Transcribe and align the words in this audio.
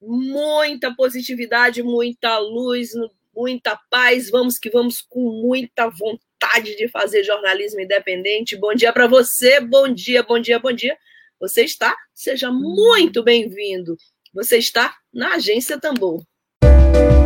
muita 0.00 0.94
positividade, 0.94 1.82
muita 1.82 2.38
luz, 2.38 2.90
muita 3.34 3.78
paz. 3.90 4.30
Vamos 4.30 4.58
que 4.58 4.70
vamos 4.70 5.02
com 5.02 5.42
muita 5.42 5.88
vontade 5.88 6.76
de 6.76 6.88
fazer 6.88 7.22
jornalismo 7.22 7.80
independente. 7.80 8.56
Bom 8.56 8.74
dia 8.74 8.92
para 8.92 9.06
você, 9.06 9.60
bom 9.60 9.88
dia, 9.88 10.22
bom 10.22 10.38
dia, 10.38 10.58
bom 10.58 10.72
dia. 10.72 10.96
Você 11.38 11.64
está? 11.64 11.94
Seja 12.14 12.50
muito 12.50 13.22
bem-vindo. 13.22 13.96
Você 14.32 14.58
está 14.58 14.94
na 15.12 15.34
Agência 15.34 15.78
Tambor. 15.78 16.22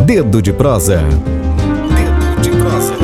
Dedo 0.06 0.42
de 0.42 0.52
prosa. 0.52 0.98
Dedo 0.98 2.42
de 2.42 2.50
prosa. 2.50 2.94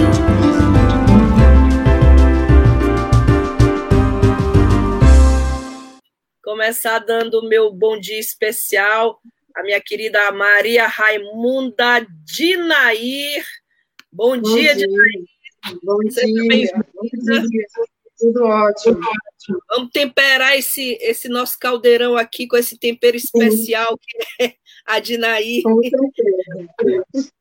Começar 6.43 6.99
dando 7.01 7.41
o 7.41 7.49
meu 7.49 7.73
bom 7.73 7.99
dia 7.99 8.19
especial 8.19 9.21
a 9.55 9.63
minha 9.63 9.81
querida 9.81 10.31
Maria 10.33 10.87
Raimunda 10.87 12.07
Dinair. 12.25 13.45
Bom, 14.13 14.41
Bom 14.41 14.55
dia, 14.55 14.75
dia, 14.75 14.87
Dinair. 14.87 15.25
Bom 15.83 15.99
dia. 15.99 16.73
Bom 16.95 17.47
dia. 17.49 17.67
Tudo 18.19 18.45
ótimo. 18.45 19.01
Vamos 19.69 19.91
temperar 19.93 20.57
esse, 20.57 20.99
esse 21.01 21.29
nosso 21.29 21.59
caldeirão 21.59 22.17
aqui 22.17 22.47
com 22.47 22.57
esse 22.57 22.79
tempero 22.79 23.17
especial 23.17 23.99
que 23.99 24.45
é 24.45 24.55
a 24.87 25.01
Dinair. 25.01 25.63
Com 25.63 25.81
certeza. 25.83 27.33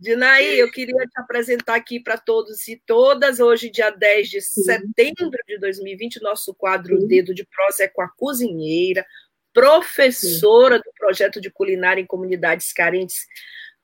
Dinaí, 0.00 0.58
eu 0.58 0.70
queria 0.70 0.96
te 0.96 1.20
apresentar 1.20 1.74
aqui 1.74 2.00
para 2.00 2.16
todos 2.16 2.66
e 2.68 2.82
todas. 2.86 3.38
Hoje, 3.38 3.68
dia 3.68 3.90
10 3.90 4.30
de 4.30 4.40
setembro 4.40 5.38
de 5.46 5.58
2020, 5.58 6.22
nosso 6.22 6.54
quadro. 6.54 7.06
Dedo 7.06 7.34
de 7.34 7.44
Prosa 7.44 7.84
é 7.84 7.88
com 7.88 8.00
a 8.00 8.08
cozinheira, 8.08 9.04
professora 9.52 10.78
do 10.78 10.92
projeto 10.96 11.40
de 11.40 11.50
culinária 11.50 12.00
em 12.00 12.06
comunidades 12.06 12.72
carentes, 12.72 13.26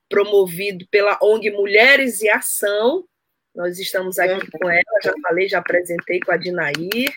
promovido 0.09 0.87
pela 0.91 1.19
ONG 1.23 1.51
Mulheres 1.51 2.23
e 2.23 2.29
Ação. 2.29 3.05
Nós 3.55 3.79
estamos 3.79 4.19
aqui 4.19 4.51
com 4.51 4.71
ela, 4.71 5.01
já 5.03 5.15
falei, 5.23 5.49
já 5.49 5.59
apresentei 5.59 6.21
com 6.21 6.33
a 6.33 6.37
Dinair. 6.37 7.17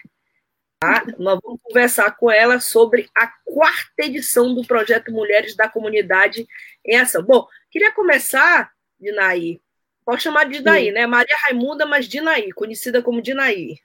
Tá? 0.80 1.03
Nós 1.17 1.38
vamos 1.44 1.59
conversar 1.61 2.16
com 2.16 2.31
ela 2.31 2.59
sobre 2.59 3.09
a 3.16 3.27
quarta 3.27 4.03
edição 4.03 4.55
do 4.55 4.66
projeto 4.66 5.11
Mulheres 5.11 5.55
da 5.55 5.67
Comunidade 5.67 6.47
em 6.86 6.97
Ação. 6.97 7.22
Bom, 7.22 7.45
queria 7.70 7.92
começar, 7.92 8.72
Dinair, 9.00 9.59
pode 10.05 10.23
chamar 10.23 10.45
de 10.45 10.59
Dinair, 10.59 10.86
sim. 10.88 10.92
né? 10.92 11.05
Maria 11.05 11.36
Raimunda, 11.44 11.86
mas 11.86 12.08
Dinair, 12.08 12.53
conhecida 12.55 13.02
como 13.02 13.22
Dinair. 13.22 13.77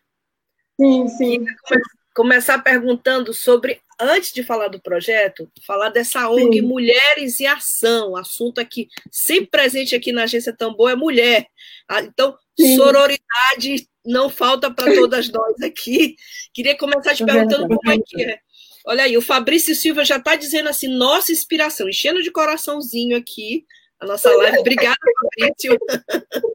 Sim, 0.81 1.09
sim. 1.09 1.45
Queria 1.67 1.83
começar 2.15 2.61
perguntando 2.61 3.35
sobre 3.35 3.81
antes 4.01 4.33
de 4.33 4.43
falar 4.43 4.69
do 4.69 4.81
projeto, 4.81 5.51
falar 5.67 5.91
dessa 5.91 6.29
ONG 6.29 6.61
Sim. 6.61 6.67
Mulheres 6.67 7.41
em 7.41 7.47
Ação, 7.47 8.17
assunto 8.17 8.61
aqui 8.61 8.89
sempre 9.11 9.51
presente 9.51 9.95
aqui 9.95 10.13
na 10.13 10.25
agência 10.25 10.57
Tambor 10.57 10.91
é 10.91 10.97
mulher. 10.97 11.47
Ah, 11.89 12.03
então, 12.03 12.37
Sim. 12.59 12.77
sororidade 12.77 13.89
não 14.05 14.29
falta 14.29 14.71
para 14.71 14.95
todas 14.95 15.29
nós 15.31 15.61
aqui. 15.63 16.17
Queria 16.53 16.77
começar 16.77 17.15
te 17.15 17.23
é 17.23 17.27
perguntando 17.27 17.69
como 17.69 17.91
é 17.91 17.99
que 18.05 18.23
é. 18.23 18.39
Olha 18.87 19.05
aí, 19.05 19.17
o 19.17 19.23
Fabrício 19.23 19.75
Silva 19.75 20.05
já 20.05 20.17
está 20.17 20.37
dizendo 20.37 20.69
assim, 20.69 20.89
nossa 20.89 21.33
inspiração, 21.33 21.89
enchendo 21.89 22.23
de 22.23 22.31
coraçãozinho 22.31 23.17
aqui 23.17 23.65
a 23.99 24.07
nossa 24.07 24.31
live. 24.37 24.59
Obrigada, 24.59 24.99
Fabrício. 25.23 25.79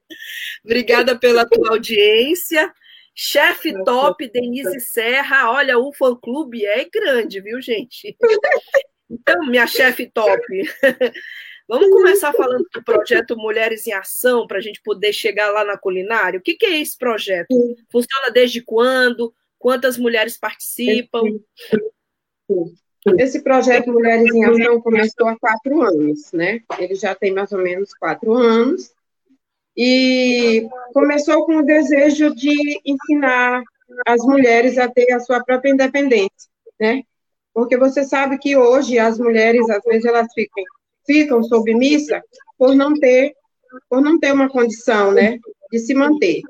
Obrigada 0.63 1.18
pela 1.18 1.47
tua 1.47 1.72
audiência. 1.72 2.72
Chefe 3.16 3.74
top, 3.84 4.30
Denise 4.31 4.80
Serra. 4.80 5.52
Olha, 5.52 5.78
o 5.78 5.94
fã-clube 5.94 6.66
é 6.66 6.86
grande, 6.86 7.42
viu, 7.42 7.62
gente? 7.62 8.16
Então, 9.09 9.46
minha 9.47 9.68
chefe 9.68 10.09
top. 10.09 10.42
Vamos 11.68 11.90
começar 11.90 12.34
falando 12.34 12.66
do 12.74 12.84
projeto 12.84 13.38
Mulheres 13.38 13.86
em 13.86 13.94
Ação, 13.94 14.48
para 14.48 14.58
a 14.58 14.62
gente 14.62 14.81
poder 14.81 15.14
chegar 15.14 15.52
lá 15.52 15.64
na 15.64 15.78
culinária. 15.78 16.40
O 16.40 16.42
que, 16.42 16.56
que 16.56 16.66
é 16.66 16.81
esse 16.81 16.98
projeto? 16.98 17.48
Funciona 17.92 18.31
desde 18.31 18.62
quando? 18.62 19.34
Quantas 19.59 19.98
mulheres 19.98 20.36
participam? 20.36 21.22
Esse 23.19 23.44
projeto 23.44 23.92
Mulheres 23.92 24.34
em 24.34 24.46
Ação 24.46 24.81
começou 24.81 25.28
há 25.28 25.38
quatro 25.38 25.81
anos, 25.81 26.31
né? 26.31 26.62
Ele 26.80 26.96
já 26.96 27.14
tem 27.14 27.31
mais 27.31 27.52
ou 27.52 27.59
menos 27.59 27.94
quatro 27.94 28.34
anos. 28.34 28.92
E 29.81 30.67
começou 30.94 31.45
com 31.45 31.59
o 31.59 31.66
desejo 31.66 32.35
de 32.35 32.81
ensinar 32.85 33.63
as 34.06 34.22
mulheres 34.25 34.78
a 34.78 34.90
ter 34.90 35.09
a 35.13 35.22
sua 35.22 35.41
própria 35.41 35.72
independência, 35.72 36.50
né? 36.78 37.03
Porque 37.53 37.78
você 37.78 38.03
sabe 38.03 38.38
que 38.38 38.57
hoje 38.57 39.00
as 39.00 39.18
mulheres, 39.18 39.69
às 39.69 39.81
vezes, 39.84 40.03
elas 40.03 40.28
ficam, 40.34 40.63
ficam 41.07 41.44
submissas 41.44 42.22
por 42.57 42.75
não 42.75 42.94
ter 42.94 43.34
por 43.89 44.01
não 44.01 44.19
ter 44.19 44.34
uma 44.34 44.50
condição, 44.50 45.12
né, 45.12 45.38
de 45.72 45.79
se 45.79 45.94
manter. 45.94 46.41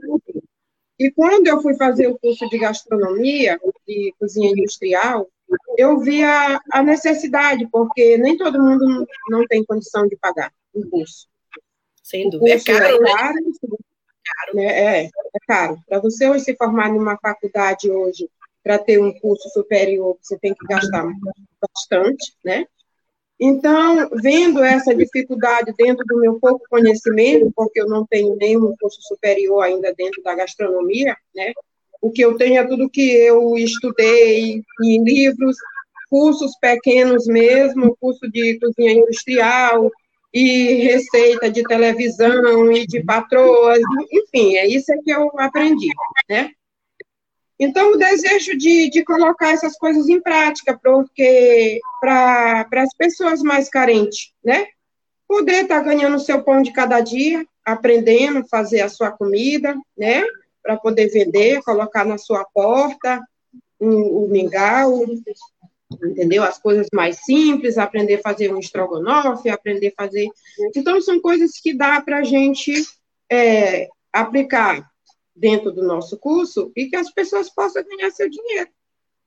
E 0.98 1.12
quando 1.12 1.48
eu 1.48 1.62
fui 1.62 1.76
fazer 1.76 2.08
o 2.08 2.18
curso 2.18 2.50
de 2.50 2.58
gastronomia, 2.58 3.60
de 3.86 4.14
cozinha 4.18 4.50
industrial, 4.50 5.30
eu 5.78 6.00
vi 6.00 6.24
a, 6.24 6.60
a 6.72 6.82
necessidade, 6.82 7.68
porque 7.70 8.18
nem 8.18 8.38
todo 8.38 8.64
mundo 8.64 9.06
não 9.30 9.46
tem 9.48 9.66
condição 9.66 10.08
de 10.08 10.16
pagar 10.16 10.52
um 10.74 10.90
curso. 10.90 11.28
Sem 12.10 12.30
dúvida. 12.30 12.56
É 12.56 12.60
caro, 12.60 12.96
é 12.96 13.00
né? 13.00 13.12
caro, 13.14 14.56
né? 14.56 14.66
É, 14.66 15.04
é 15.06 15.40
caro. 15.48 15.78
Para 15.88 16.00
você 16.00 16.28
hoje 16.28 16.46
se 16.46 16.56
formar 16.56 16.92
numa 16.92 17.18
faculdade 17.18 17.90
hoje, 17.90 18.28
para 18.64 18.80
ter 18.80 19.00
um 19.00 19.12
curso 19.20 19.48
superior, 19.50 20.18
você 20.22 20.38
tem 20.40 20.54
que 20.54 20.66
gastar 20.66 21.08
bastante, 21.62 22.34
né? 22.44 22.66
Então, 23.40 24.10
vendo 24.22 24.62
essa 24.64 24.94
dificuldade 24.94 25.74
dentro 25.78 26.04
do 26.06 26.20
meu 26.20 26.40
pouco 26.40 26.66
conhecimento, 26.70 27.52
porque 27.56 27.80
eu 27.80 27.88
não 27.88 28.06
tenho 28.06 28.36
nenhum 28.36 28.76
curso 28.80 29.00
superior 29.04 29.64
ainda 29.64 29.94
dentro 29.94 30.22
da 30.24 30.36
gastronomia, 30.36 31.16
né? 31.34 31.54
O 32.02 32.12
que 32.12 32.22
eu 32.22 32.36
tenho 32.38 32.60
é 32.60 32.68
tudo 32.68 32.90
que 32.90 33.02
eu 33.02 33.56
estudei 33.58 34.62
em 34.84 35.04
livros, 35.04 35.56
cursos 36.10 36.52
pequenos 36.60 37.28
mesmo, 37.28 37.96
curso 38.00 38.30
de 38.30 38.60
cozinha 38.60 38.94
industrial, 38.94 39.90
e 40.34 40.76
receita 40.84 41.50
de 41.50 41.64
televisão 41.64 42.72
e 42.72 42.86
de 42.86 43.04
patroas, 43.04 43.80
enfim, 44.12 44.56
é 44.56 44.68
isso 44.68 44.92
que 45.04 45.12
eu 45.12 45.32
aprendi, 45.40 45.90
né? 46.30 46.52
Então, 47.60 47.94
o 47.94 47.98
desejo 47.98 48.58
de, 48.58 48.90
de 48.90 49.04
colocar 49.04 49.52
essas 49.52 49.78
coisas 49.78 50.08
em 50.08 50.22
prática, 50.22 50.80
porque 50.82 51.80
para 52.00 52.66
as 52.72 52.96
pessoas 52.96 53.42
mais 53.42 53.68
carentes, 53.68 54.32
né? 54.44 54.68
Poder 55.28 55.64
estar 55.64 55.80
tá 55.80 55.84
ganhando 55.84 56.16
o 56.16 56.22
seu 56.22 56.42
pão 56.42 56.62
de 56.62 56.72
cada 56.72 57.02
dia, 57.02 57.46
aprendendo 57.66 58.40
a 58.40 58.48
fazer 58.48 58.82
a 58.82 58.90
sua 58.90 59.12
comida, 59.12 59.76
né? 59.98 60.24
Para 60.64 60.78
poder 60.78 61.08
vender, 61.10 61.62
colocar 61.64 62.06
na 62.06 62.18
sua 62.18 62.46
porta 62.46 63.22
o, 63.78 64.26
o 64.26 64.30
mingau, 64.30 65.04
entendeu? 66.04 66.44
As 66.44 66.60
coisas 66.60 66.88
mais 66.94 67.24
simples, 67.24 67.78
aprender 67.78 68.16
a 68.16 68.22
fazer 68.22 68.54
um 68.54 68.60
estrogonofe, 68.60 69.50
aprender 69.50 69.94
a 69.98 70.04
fazer. 70.04 70.28
Então, 70.76 71.02
são 71.02 71.20
coisas 71.20 71.60
que 71.60 71.74
dá 71.74 72.02
para 72.02 72.18
a 72.20 72.24
gente 72.24 72.74
é, 73.32 73.88
aplicar 74.14 74.90
dentro 75.36 75.72
do 75.72 75.84
nosso 75.84 76.18
curso 76.18 76.72
e 76.76 76.88
que 76.88 76.96
as 76.96 77.12
pessoas 77.12 77.50
possam 77.50 77.84
ganhar 77.84 78.12
seu 78.12 78.30
dinheiro. 78.30 78.70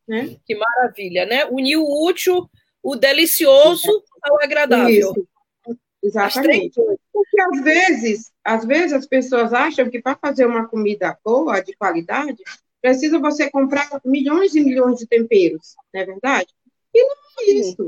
Né? 0.07 0.37
Que 0.45 0.55
maravilha, 0.55 1.25
né? 1.25 1.47
Unir 1.47 1.79
o 1.79 2.07
útil, 2.07 2.49
o 2.83 2.97
delicioso 2.97 4.03
ao 4.23 4.43
agradável. 4.43 5.13
Isso. 5.13 5.29
Exatamente. 6.03 6.75
Porque 7.13 7.41
às 7.41 7.63
vezes, 7.63 8.33
às 8.45 8.65
vezes 8.65 8.93
as 8.93 9.07
pessoas 9.07 9.53
acham 9.53 9.89
que 9.89 10.03
para 10.03 10.17
fazer 10.17 10.45
uma 10.45 10.67
comida 10.67 11.17
boa, 11.25 11.61
de 11.61 11.75
qualidade, 11.75 12.43
precisa 12.83 13.19
você 13.21 13.49
comprar 13.49 13.89
milhões 14.05 14.55
e 14.55 14.61
milhões 14.61 14.99
de 14.99 15.07
temperos, 15.07 15.75
não 15.95 16.01
é 16.01 16.05
verdade? 16.05 16.49
E 16.93 17.03
não 17.03 17.17
é 17.39 17.51
isso. 17.53 17.87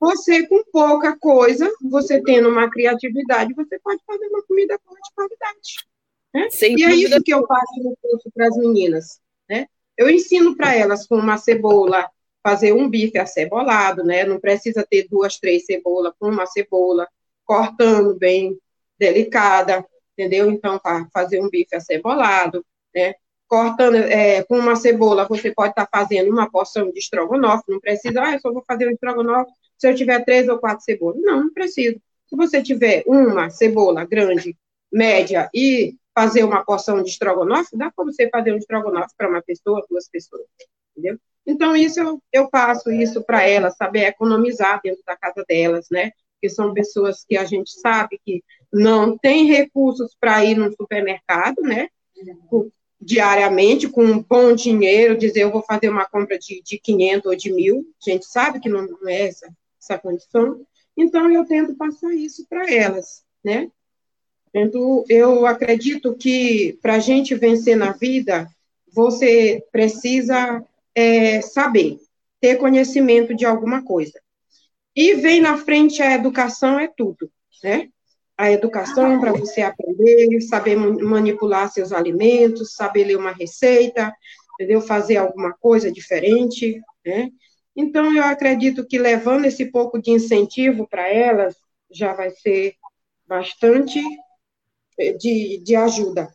Você, 0.00 0.46
com 0.46 0.64
pouca 0.72 1.16
coisa, 1.18 1.70
você 1.82 2.22
tendo 2.22 2.48
uma 2.48 2.70
criatividade, 2.70 3.54
você 3.54 3.78
pode 3.78 4.02
fazer 4.06 4.26
uma 4.28 4.42
comida 4.42 4.80
boa 4.84 4.98
de 4.98 5.14
qualidade. 5.14 5.90
Né? 6.32 6.48
e 6.62 6.84
é 6.84 6.94
isso 6.94 7.22
que 7.22 7.34
eu 7.34 7.44
faço 7.46 7.82
no 7.82 7.94
curso 8.00 8.30
para 8.32 8.46
as 8.46 8.56
meninas. 8.56 9.20
Né? 9.48 9.66
Eu 9.96 10.08
ensino 10.08 10.56
para 10.56 10.74
elas 10.74 11.06
com 11.06 11.16
uma 11.16 11.36
cebola 11.36 12.08
fazer 12.42 12.72
um 12.72 12.88
bife 12.88 13.18
acebolado, 13.18 14.02
né? 14.02 14.24
Não 14.24 14.40
precisa 14.40 14.86
ter 14.88 15.06
duas, 15.08 15.38
três 15.38 15.66
cebolas, 15.66 16.14
com 16.18 16.30
uma 16.30 16.46
cebola, 16.46 17.06
cortando 17.44 18.16
bem 18.16 18.58
delicada, 18.98 19.84
entendeu? 20.12 20.50
Então, 20.50 20.78
para 20.78 21.06
fazer 21.12 21.40
um 21.40 21.50
bife 21.50 21.76
acebolado, 21.76 22.64
né? 22.94 23.14
Cortando 23.50 23.96
é, 23.96 24.44
com 24.44 24.56
uma 24.56 24.76
cebola, 24.76 25.26
você 25.26 25.52
pode 25.52 25.70
estar 25.70 25.84
tá 25.84 25.98
fazendo 25.98 26.30
uma 26.30 26.48
porção 26.48 26.92
de 26.92 27.00
estrogonofe, 27.00 27.64
não 27.66 27.80
precisa, 27.80 28.22
ah, 28.22 28.34
eu 28.34 28.38
só 28.38 28.52
vou 28.52 28.62
fazer 28.64 28.86
um 28.86 28.92
estrogonofe 28.92 29.50
se 29.76 29.88
eu 29.90 29.94
tiver 29.94 30.24
três 30.24 30.48
ou 30.48 30.56
quatro 30.60 30.84
cebolas. 30.84 31.20
Não, 31.20 31.44
não 31.44 31.52
precisa. 31.52 31.96
Se 32.28 32.36
você 32.36 32.62
tiver 32.62 33.02
uma 33.08 33.50
cebola 33.50 34.04
grande, 34.04 34.56
média 34.92 35.50
e 35.52 35.96
fazer 36.14 36.44
uma 36.44 36.64
porção 36.64 37.02
de 37.02 37.10
estrogonofe, 37.10 37.76
dá 37.76 37.90
para 37.90 38.04
você 38.04 38.28
fazer 38.30 38.52
um 38.52 38.56
estrogonofe 38.56 39.16
para 39.16 39.28
uma 39.28 39.42
pessoa, 39.42 39.84
duas 39.90 40.08
pessoas, 40.08 40.46
entendeu? 40.92 41.18
Então, 41.44 41.74
isso 41.74 41.98
eu, 41.98 42.22
eu 42.32 42.48
passo 42.48 42.88
isso 42.92 43.20
para 43.24 43.42
elas, 43.42 43.76
saber 43.76 44.04
economizar 44.04 44.80
dentro 44.80 45.02
da 45.04 45.16
casa 45.16 45.44
delas, 45.48 45.88
né? 45.90 46.12
Que 46.40 46.48
são 46.48 46.72
pessoas 46.72 47.24
que 47.28 47.36
a 47.36 47.44
gente 47.44 47.72
sabe 47.80 48.20
que 48.24 48.44
não 48.72 49.18
tem 49.18 49.46
recursos 49.46 50.16
para 50.20 50.44
ir 50.44 50.56
no 50.56 50.70
supermercado, 50.70 51.62
né? 51.62 51.88
Diariamente, 53.00 53.88
com 53.88 54.04
um 54.04 54.22
bom 54.22 54.54
dinheiro, 54.54 55.16
dizer 55.16 55.42
eu 55.42 55.50
vou 55.50 55.62
fazer 55.62 55.88
uma 55.88 56.04
compra 56.04 56.38
de, 56.38 56.62
de 56.62 56.78
500 56.78 57.26
ou 57.26 57.36
de 57.36 57.52
mil, 57.52 57.86
a 58.06 58.10
gente 58.10 58.26
sabe 58.26 58.60
que 58.60 58.68
não, 58.68 58.86
não 58.86 59.08
é 59.08 59.28
essa, 59.28 59.48
essa 59.80 59.98
condição. 59.98 60.64
Então, 60.96 61.30
eu 61.30 61.46
tento 61.46 61.74
passar 61.76 62.12
isso 62.12 62.46
para 62.48 62.70
elas, 62.70 63.24
né? 63.42 63.70
Então, 64.52 65.04
eu 65.08 65.46
acredito 65.46 66.14
que 66.14 66.78
para 66.82 66.96
a 66.96 66.98
gente 66.98 67.34
vencer 67.34 67.76
na 67.76 67.92
vida, 67.92 68.48
você 68.92 69.64
precisa 69.70 70.62
é, 70.94 71.40
saber, 71.40 71.98
ter 72.40 72.56
conhecimento 72.56 73.34
de 73.34 73.46
alguma 73.46 73.82
coisa. 73.82 74.20
E 74.94 75.14
vem 75.14 75.40
na 75.40 75.56
frente 75.56 76.02
a 76.02 76.14
educação 76.14 76.78
é 76.78 76.88
tudo, 76.88 77.30
né? 77.62 77.88
A 78.40 78.50
educação 78.50 79.20
para 79.20 79.32
você 79.32 79.60
aprender, 79.60 80.40
saber 80.40 80.74
manipular 80.74 81.70
seus 81.70 81.92
alimentos, 81.92 82.74
saber 82.74 83.04
ler 83.04 83.16
uma 83.16 83.32
receita, 83.32 84.10
entendeu? 84.54 84.80
Fazer 84.80 85.18
alguma 85.18 85.52
coisa 85.52 85.92
diferente, 85.92 86.80
né? 87.04 87.28
Então, 87.76 88.16
eu 88.16 88.24
acredito 88.24 88.86
que 88.86 88.98
levando 88.98 89.44
esse 89.44 89.66
pouco 89.66 90.00
de 90.00 90.10
incentivo 90.10 90.88
para 90.88 91.06
elas, 91.08 91.54
já 91.90 92.14
vai 92.14 92.30
ser 92.30 92.74
bastante 93.26 94.00
é, 94.98 95.12
de, 95.12 95.58
de 95.62 95.76
ajuda 95.76 96.28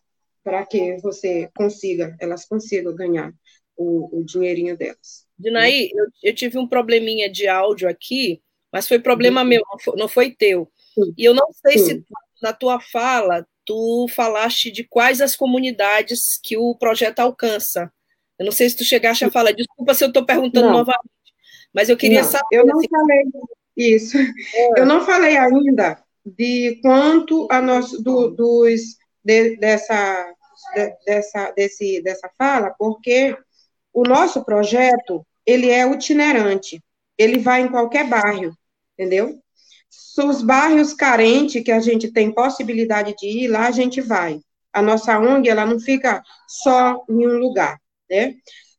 para 0.43 0.63
que 0.63 0.97
você 0.97 1.49
consiga, 1.55 2.15
elas 2.19 2.45
consigam 2.45 2.95
ganhar 2.95 3.33
o, 3.75 4.19
o 4.19 4.23
dinheirinho 4.23 4.77
delas. 4.77 5.25
Dinaí, 5.37 5.89
eu, 5.91 6.05
eu, 6.23 6.35
tive 6.35 6.57
um 6.59 6.67
probleminha 6.67 7.29
de 7.29 7.47
áudio 7.47 7.89
aqui, 7.89 8.41
mas 8.71 8.87
foi 8.87 8.99
problema 8.99 9.41
uhum. 9.41 9.47
meu, 9.47 9.63
não 9.71 9.79
foi, 9.79 9.95
não 9.97 10.07
foi 10.07 10.31
teu. 10.31 10.71
Sim. 10.95 11.13
E 11.17 11.25
eu 11.25 11.33
não 11.33 11.51
sei 11.53 11.77
Sim. 11.77 11.85
se 11.85 12.05
na 12.41 12.53
tua 12.53 12.79
fala 12.79 13.45
tu 13.65 14.07
falaste 14.09 14.71
de 14.71 14.83
quais 14.83 15.21
as 15.21 15.35
comunidades 15.35 16.39
que 16.41 16.57
o 16.57 16.75
projeto 16.75 17.19
alcança. 17.19 17.91
Eu 18.39 18.45
não 18.45 18.51
sei 18.51 18.69
se 18.69 18.77
tu 18.77 18.83
chegaste 18.83 19.25
a 19.25 19.31
falar, 19.31 19.51
desculpa 19.51 19.93
se 19.93 20.03
eu 20.03 20.07
estou 20.07 20.25
perguntando 20.25 20.67
não. 20.67 20.73
novamente, 20.73 21.33
mas 21.73 21.89
eu 21.89 21.97
queria 21.97 22.21
não, 22.21 22.29
saber. 22.29 22.45
Eu 22.51 22.65
não 22.65 22.77
assim, 22.77 22.87
falei 22.89 23.23
isso. 23.75 24.17
É. 24.17 24.79
Eu 24.79 24.85
não 24.85 25.05
falei 25.05 25.37
ainda 25.37 26.01
de 26.25 26.79
quanto 26.81 27.47
a 27.51 27.61
nós, 27.61 27.91
do, 27.91 28.29
dos, 28.29 28.97
de, 29.23 29.57
dessa, 29.57 30.33
de, 30.75 30.95
dessa, 31.05 31.51
desse, 31.51 32.01
dessa 32.01 32.29
fala, 32.37 32.73
porque 32.77 33.37
o 33.93 34.03
nosso 34.03 34.43
projeto, 34.43 35.25
ele 35.45 35.69
é 35.69 35.89
itinerante, 35.89 36.81
ele 37.17 37.39
vai 37.39 37.61
em 37.61 37.69
qualquer 37.69 38.07
bairro, 38.07 38.55
entendeu? 38.93 39.39
Os 40.17 40.41
bairros 40.41 40.93
carentes 40.93 41.63
que 41.63 41.71
a 41.71 41.79
gente 41.79 42.11
tem 42.11 42.31
possibilidade 42.31 43.13
de 43.17 43.27
ir, 43.27 43.47
lá 43.47 43.67
a 43.67 43.71
gente 43.71 43.99
vai. 44.01 44.39
A 44.71 44.81
nossa 44.81 45.19
ONG, 45.19 45.49
ela 45.49 45.65
não 45.65 45.79
fica 45.79 46.21
só 46.47 47.03
em 47.09 47.27
um 47.27 47.37
lugar, 47.37 47.77
né? 48.09 48.35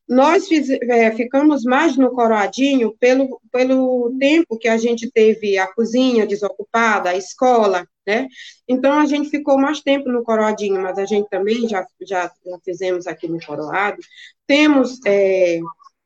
Nós 0.09 0.47
fiz, 0.47 0.71
é, 0.71 1.11
ficamos 1.13 1.65
mais 1.65 1.97
no 1.97 2.13
Coroadinho 2.13 2.95
pelo, 2.99 3.41
pelo 3.51 4.15
tempo 4.19 4.57
que 4.57 4.69
a 4.69 4.77
gente 4.77 5.11
teve 5.11 5.59
a 5.59 5.67
cozinha 5.67 6.27
desocupada, 6.27 7.11
a 7.11 7.17
escola, 7.17 7.87
né? 8.07 8.29
Então, 8.69 8.93
a 8.93 9.05
gente 9.07 9.31
ficou 9.31 9.59
mais 9.59 9.81
tempo 9.81 10.09
no 10.09 10.23
Coroadinho, 10.23 10.81
mas 10.81 10.97
a 10.97 11.05
gente 11.05 11.29
também 11.29 11.69
já, 11.69 11.85
já, 12.03 12.31
já 12.47 12.59
fizemos 12.65 13.07
aqui 13.09 13.27
no 13.27 13.45
Coroado. 13.45 13.99
Temos 14.47 15.01
é, 15.05 15.59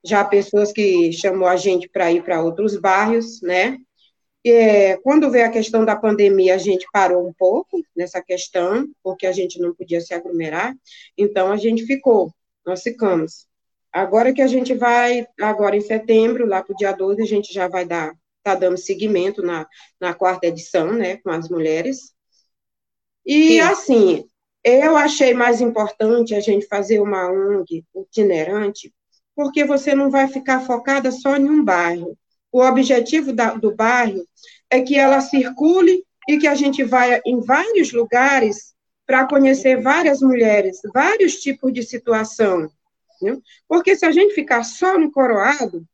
já 0.02 0.24
pessoas 0.24 0.72
que 0.72 1.12
chamou 1.12 1.46
a 1.46 1.56
gente 1.56 1.86
para 1.86 2.10
ir 2.10 2.22
para 2.24 2.42
outros 2.42 2.76
bairros, 2.76 3.42
né? 3.42 3.76
É, 4.44 4.96
quando 4.98 5.30
veio 5.30 5.46
a 5.46 5.50
questão 5.50 5.84
da 5.84 5.94
pandemia, 5.94 6.54
a 6.54 6.58
gente 6.58 6.86
parou 6.92 7.26
um 7.26 7.32
pouco 7.32 7.82
nessa 7.94 8.22
questão, 8.22 8.88
porque 9.02 9.26
a 9.26 9.32
gente 9.32 9.60
não 9.60 9.74
podia 9.74 10.00
se 10.00 10.14
aglomerar, 10.14 10.74
então 11.16 11.52
a 11.52 11.56
gente 11.56 11.84
ficou, 11.84 12.32
nós 12.64 12.82
ficamos. 12.82 13.46
Agora 13.92 14.32
que 14.32 14.40
a 14.40 14.46
gente 14.46 14.72
vai, 14.72 15.26
agora 15.40 15.76
em 15.76 15.80
setembro, 15.80 16.46
lá 16.46 16.62
para 16.62 16.72
o 16.72 16.76
dia 16.76 16.92
12, 16.92 17.20
a 17.20 17.26
gente 17.26 17.52
já 17.52 17.68
vai 17.68 17.84
dar 17.84 18.14
está 18.40 18.54
dando 18.54 18.78
seguimento 18.78 19.42
na, 19.42 19.66
na 20.00 20.14
quarta 20.14 20.46
edição, 20.46 20.92
né, 20.92 21.18
com 21.18 21.30
as 21.30 21.48
mulheres. 21.48 22.12
E, 23.24 23.48
Sim. 23.48 23.60
assim, 23.60 24.28
eu 24.64 24.96
achei 24.96 25.32
mais 25.32 25.60
importante 25.60 26.34
a 26.34 26.40
gente 26.40 26.66
fazer 26.66 27.00
uma 27.00 27.30
ONG 27.30 27.84
itinerante, 27.94 28.92
porque 29.34 29.64
você 29.64 29.94
não 29.94 30.10
vai 30.10 30.26
ficar 30.26 30.60
focada 30.60 31.10
só 31.12 31.36
em 31.36 31.48
um 31.48 31.64
bairro. 31.64 32.16
O 32.52 32.62
objetivo 32.62 33.32
da, 33.32 33.54
do 33.54 33.74
bairro 33.74 34.24
é 34.68 34.80
que 34.80 34.96
ela 34.96 35.20
circule 35.20 36.04
e 36.28 36.38
que 36.38 36.46
a 36.46 36.54
gente 36.54 36.82
vá 36.84 37.04
em 37.24 37.40
vários 37.40 37.92
lugares 37.92 38.74
para 39.06 39.26
conhecer 39.26 39.80
várias 39.80 40.20
mulheres, 40.20 40.80
vários 40.94 41.36
tipos 41.40 41.72
de 41.72 41.82
situação. 41.82 42.70
Né? 43.20 43.36
Porque 43.66 43.96
se 43.96 44.06
a 44.06 44.12
gente 44.12 44.34
ficar 44.34 44.62
só 44.62 44.98
no 44.98 45.10
coroado, 45.10 45.84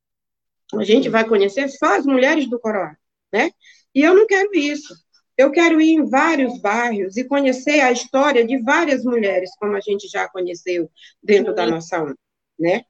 a 0.74 0.84
gente 0.84 1.08
vai 1.08 1.26
conhecer 1.26 1.68
só 1.68 1.96
as 1.96 2.04
mulheres 2.04 2.48
do 2.48 2.58
Coroá, 2.58 2.96
né? 3.32 3.50
E 3.94 4.02
eu 4.02 4.14
não 4.14 4.26
quero 4.26 4.54
isso. 4.54 4.94
Eu 5.36 5.50
quero 5.50 5.80
ir 5.80 5.92
em 5.92 6.08
vários 6.08 6.60
bairros 6.60 7.16
e 7.16 7.24
conhecer 7.24 7.80
a 7.80 7.92
história 7.92 8.44
de 8.44 8.58
várias 8.62 9.04
mulheres, 9.04 9.50
como 9.58 9.76
a 9.76 9.80
gente 9.80 10.08
já 10.08 10.28
conheceu 10.28 10.90
dentro 11.22 11.54
da 11.54 11.66
nossa 11.66 12.02
ONU, 12.02 12.18
né? 12.58 12.84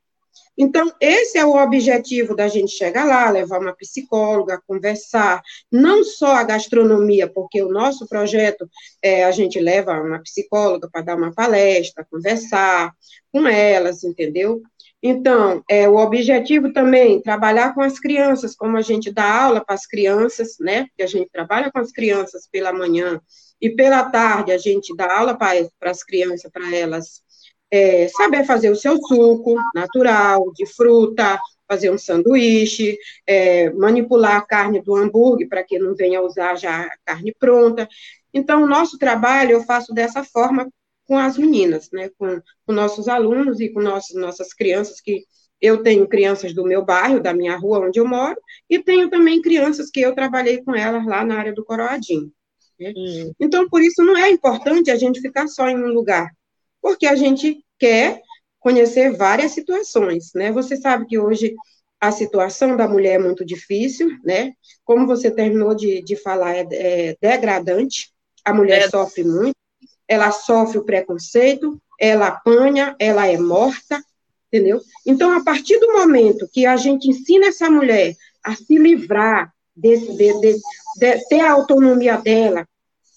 Então, 0.58 0.90
esse 1.00 1.36
é 1.36 1.44
o 1.44 1.56
objetivo 1.56 2.34
da 2.34 2.48
gente 2.48 2.72
chegar 2.72 3.04
lá, 3.04 3.30
levar 3.30 3.60
uma 3.60 3.74
psicóloga, 3.74 4.62
conversar, 4.66 5.42
não 5.70 6.02
só 6.02 6.36
a 6.36 6.44
gastronomia, 6.44 7.28
porque 7.28 7.62
o 7.62 7.68
nosso 7.68 8.08
projeto, 8.08 8.68
é, 9.02 9.24
a 9.24 9.30
gente 9.30 9.60
leva 9.60 10.00
uma 10.00 10.18
psicóloga 10.20 10.88
para 10.90 11.02
dar 11.02 11.16
uma 11.16 11.32
palestra, 11.32 12.06
conversar 12.10 12.92
com 13.30 13.46
elas, 13.46 14.02
entendeu? 14.02 14.62
Então, 15.02 15.62
é, 15.68 15.88
o 15.88 15.96
objetivo 15.96 16.72
também, 16.72 17.20
trabalhar 17.20 17.74
com 17.74 17.82
as 17.82 17.98
crianças, 17.98 18.56
como 18.56 18.76
a 18.76 18.82
gente 18.82 19.12
dá 19.12 19.42
aula 19.42 19.64
para 19.64 19.74
as 19.74 19.86
crianças, 19.86 20.56
né? 20.58 20.86
Que 20.96 21.02
a 21.02 21.06
gente 21.06 21.30
trabalha 21.30 21.70
com 21.70 21.78
as 21.78 21.92
crianças 21.92 22.48
pela 22.50 22.72
manhã 22.72 23.20
e 23.60 23.70
pela 23.70 24.10
tarde 24.10 24.52
a 24.52 24.58
gente 24.58 24.94
dá 24.96 25.18
aula 25.18 25.36
para 25.36 25.68
as 25.82 26.02
crianças, 26.02 26.50
para 26.50 26.74
elas 26.74 27.22
é, 27.70 28.08
saber 28.08 28.44
fazer 28.44 28.70
o 28.70 28.76
seu 28.76 28.96
suco 28.98 29.56
natural, 29.74 30.52
de 30.52 30.66
fruta, 30.66 31.40
fazer 31.68 31.90
um 31.90 31.98
sanduíche, 31.98 32.96
é, 33.26 33.70
manipular 33.70 34.36
a 34.36 34.46
carne 34.46 34.80
do 34.80 34.94
hambúrguer 34.94 35.48
para 35.48 35.64
que 35.64 35.78
não 35.78 35.94
venha 35.94 36.22
usar 36.22 36.54
já 36.56 36.82
a 36.82 36.96
carne 37.04 37.34
pronta. 37.38 37.88
Então, 38.32 38.62
o 38.62 38.66
nosso 38.66 38.98
trabalho 38.98 39.52
eu 39.52 39.62
faço 39.62 39.92
dessa 39.92 40.22
forma 40.22 40.68
com 41.06 41.18
as 41.18 41.38
meninas, 41.38 41.88
né, 41.92 42.10
com, 42.18 42.40
com 42.66 42.72
nossos 42.72 43.08
alunos 43.08 43.60
e 43.60 43.68
com 43.68 43.80
nossos, 43.80 44.14
nossas 44.16 44.52
crianças, 44.52 45.00
que 45.00 45.24
eu 45.60 45.82
tenho 45.82 46.08
crianças 46.08 46.52
do 46.52 46.64
meu 46.64 46.84
bairro, 46.84 47.20
da 47.20 47.32
minha 47.32 47.56
rua 47.56 47.80
onde 47.80 47.98
eu 47.98 48.06
moro, 48.06 48.36
e 48.68 48.78
tenho 48.78 49.08
também 49.08 49.40
crianças 49.40 49.90
que 49.90 50.00
eu 50.00 50.14
trabalhei 50.14 50.62
com 50.62 50.74
elas 50.74 51.06
lá 51.06 51.24
na 51.24 51.38
área 51.38 51.54
do 51.54 51.64
Coroadinho. 51.64 52.30
Né? 52.78 52.92
Hum. 52.96 53.32
Então, 53.40 53.68
por 53.68 53.82
isso, 53.82 54.04
não 54.04 54.16
é 54.16 54.30
importante 54.30 54.90
a 54.90 54.96
gente 54.96 55.20
ficar 55.20 55.46
só 55.46 55.68
em 55.68 55.76
um 55.76 55.88
lugar, 55.88 56.30
porque 56.86 57.04
a 57.04 57.16
gente 57.16 57.64
quer 57.80 58.22
conhecer 58.60 59.16
várias 59.16 59.50
situações, 59.50 60.30
né? 60.36 60.52
Você 60.52 60.76
sabe 60.76 61.04
que 61.04 61.18
hoje 61.18 61.52
a 62.00 62.12
situação 62.12 62.76
da 62.76 62.86
mulher 62.86 63.14
é 63.14 63.18
muito 63.18 63.44
difícil, 63.44 64.08
né? 64.24 64.52
Como 64.84 65.04
você 65.04 65.28
terminou 65.28 65.74
de, 65.74 66.00
de 66.00 66.14
falar, 66.14 66.54
é, 66.54 66.64
é 66.70 67.16
degradante, 67.20 68.12
a 68.44 68.54
mulher 68.54 68.82
é. 68.82 68.88
sofre 68.88 69.24
muito, 69.24 69.56
ela 70.06 70.30
sofre 70.30 70.78
o 70.78 70.84
preconceito, 70.84 71.76
ela 71.98 72.28
apanha, 72.28 72.94
ela 73.00 73.26
é 73.26 73.36
morta, 73.36 74.00
entendeu? 74.46 74.80
Então, 75.04 75.36
a 75.36 75.42
partir 75.42 75.80
do 75.80 75.92
momento 75.92 76.48
que 76.52 76.66
a 76.66 76.76
gente 76.76 77.10
ensina 77.10 77.46
essa 77.46 77.68
mulher 77.68 78.14
a 78.44 78.54
se 78.54 78.78
livrar 78.78 79.52
desse, 79.74 80.16
de, 80.16 80.40
de, 80.40 80.56
de, 80.98 81.28
ter 81.28 81.40
a 81.40 81.50
autonomia 81.50 82.16
dela, 82.16 82.64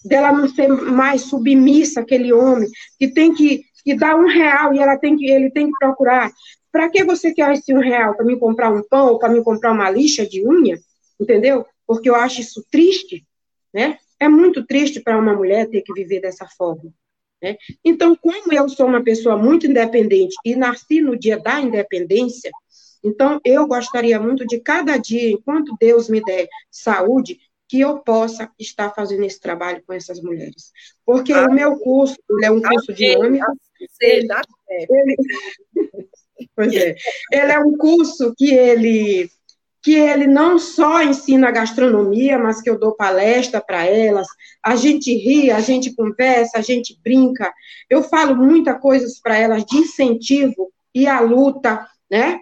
dela 0.03 0.31
não 0.31 0.47
ser 0.47 0.67
mais 0.67 1.23
submissa 1.23 2.01
àquele 2.01 2.31
homem, 2.31 2.69
que 2.97 3.07
tem 3.07 3.33
que 3.33 3.63
que 3.83 3.95
dá 3.95 4.15
um 4.15 4.27
real 4.27 4.73
e 4.73 4.79
ela 4.79 4.97
tem 4.97 5.15
que, 5.15 5.29
ele 5.29 5.49
tem 5.49 5.67
que 5.67 5.77
procurar. 5.79 6.31
Para 6.71 6.89
que 6.89 7.03
você 7.03 7.33
quer 7.33 7.53
esse 7.53 7.73
um 7.73 7.79
real? 7.79 8.15
Para 8.15 8.25
me 8.25 8.37
comprar 8.37 8.71
um 8.71 8.83
pão 8.83 9.13
ou 9.13 9.19
para 9.19 9.29
me 9.29 9.43
comprar 9.43 9.71
uma 9.71 9.89
lixa 9.89 10.27
de 10.27 10.45
unha? 10.45 10.77
Entendeu? 11.19 11.65
Porque 11.87 12.09
eu 12.09 12.15
acho 12.15 12.41
isso 12.41 12.63
triste, 12.69 13.25
né? 13.73 13.97
É 14.19 14.27
muito 14.27 14.65
triste 14.65 14.99
para 14.99 15.17
uma 15.17 15.33
mulher 15.33 15.69
ter 15.69 15.81
que 15.81 15.93
viver 15.93 16.19
dessa 16.19 16.45
forma. 16.45 16.93
Né? 17.41 17.55
Então, 17.83 18.15
como 18.15 18.53
eu 18.53 18.67
sou 18.67 18.85
uma 18.85 19.01
pessoa 19.01 19.37
muito 19.37 19.65
independente 19.65 20.35
e 20.45 20.55
nasci 20.55 21.01
no 21.01 21.17
dia 21.17 21.39
da 21.39 21.61
independência, 21.61 22.51
então 23.03 23.39
eu 23.45 23.65
gostaria 23.65 24.19
muito 24.19 24.45
de 24.45 24.59
cada 24.59 24.97
dia, 24.97 25.31
enquanto 25.31 25.75
Deus 25.79 26.09
me 26.09 26.21
der 26.21 26.49
saúde, 26.69 27.39
que 27.69 27.79
eu 27.79 27.99
possa 27.99 28.51
estar 28.57 28.89
fazendo 28.95 29.23
esse 29.23 29.39
trabalho 29.39 29.83
com 29.85 29.93
essas 29.93 30.19
mulheres. 30.19 30.73
Porque 31.05 31.31
ah, 31.31 31.45
o 31.45 31.53
meu 31.53 31.77
curso, 31.77 32.17
ele 32.27 32.45
é 32.45 32.51
um 32.51 32.59
curso 32.59 32.91
dinâmico. 32.91 33.45
Ele, 34.01 34.27
ele, 34.89 35.15
pois 36.55 36.73
é. 36.73 36.95
Ele 37.31 37.51
é 37.51 37.59
um 37.59 37.77
curso 37.77 38.33
que 38.35 38.51
ele 38.51 39.29
que 39.81 39.93
ele 39.93 40.27
não 40.27 40.59
só 40.59 41.01
ensina 41.01 41.51
gastronomia, 41.51 42.37
mas 42.37 42.61
que 42.61 42.69
eu 42.69 42.77
dou 42.77 42.95
palestra 42.95 43.61
para 43.61 43.85
elas, 43.85 44.27
a 44.61 44.75
gente 44.75 45.15
ri, 45.15 45.51
a 45.51 45.61
gente 45.61 45.95
conversa, 45.95 46.57
a 46.57 46.61
gente 46.61 46.99
brinca. 47.01 47.53
Eu 47.89 48.03
falo 48.03 48.35
muitas 48.35 48.77
coisas 48.81 49.21
para 49.21 49.37
elas 49.37 49.63
de 49.63 49.77
incentivo 49.77 50.69
e 50.93 51.07
a 51.07 51.21
luta, 51.21 51.87
né? 52.11 52.41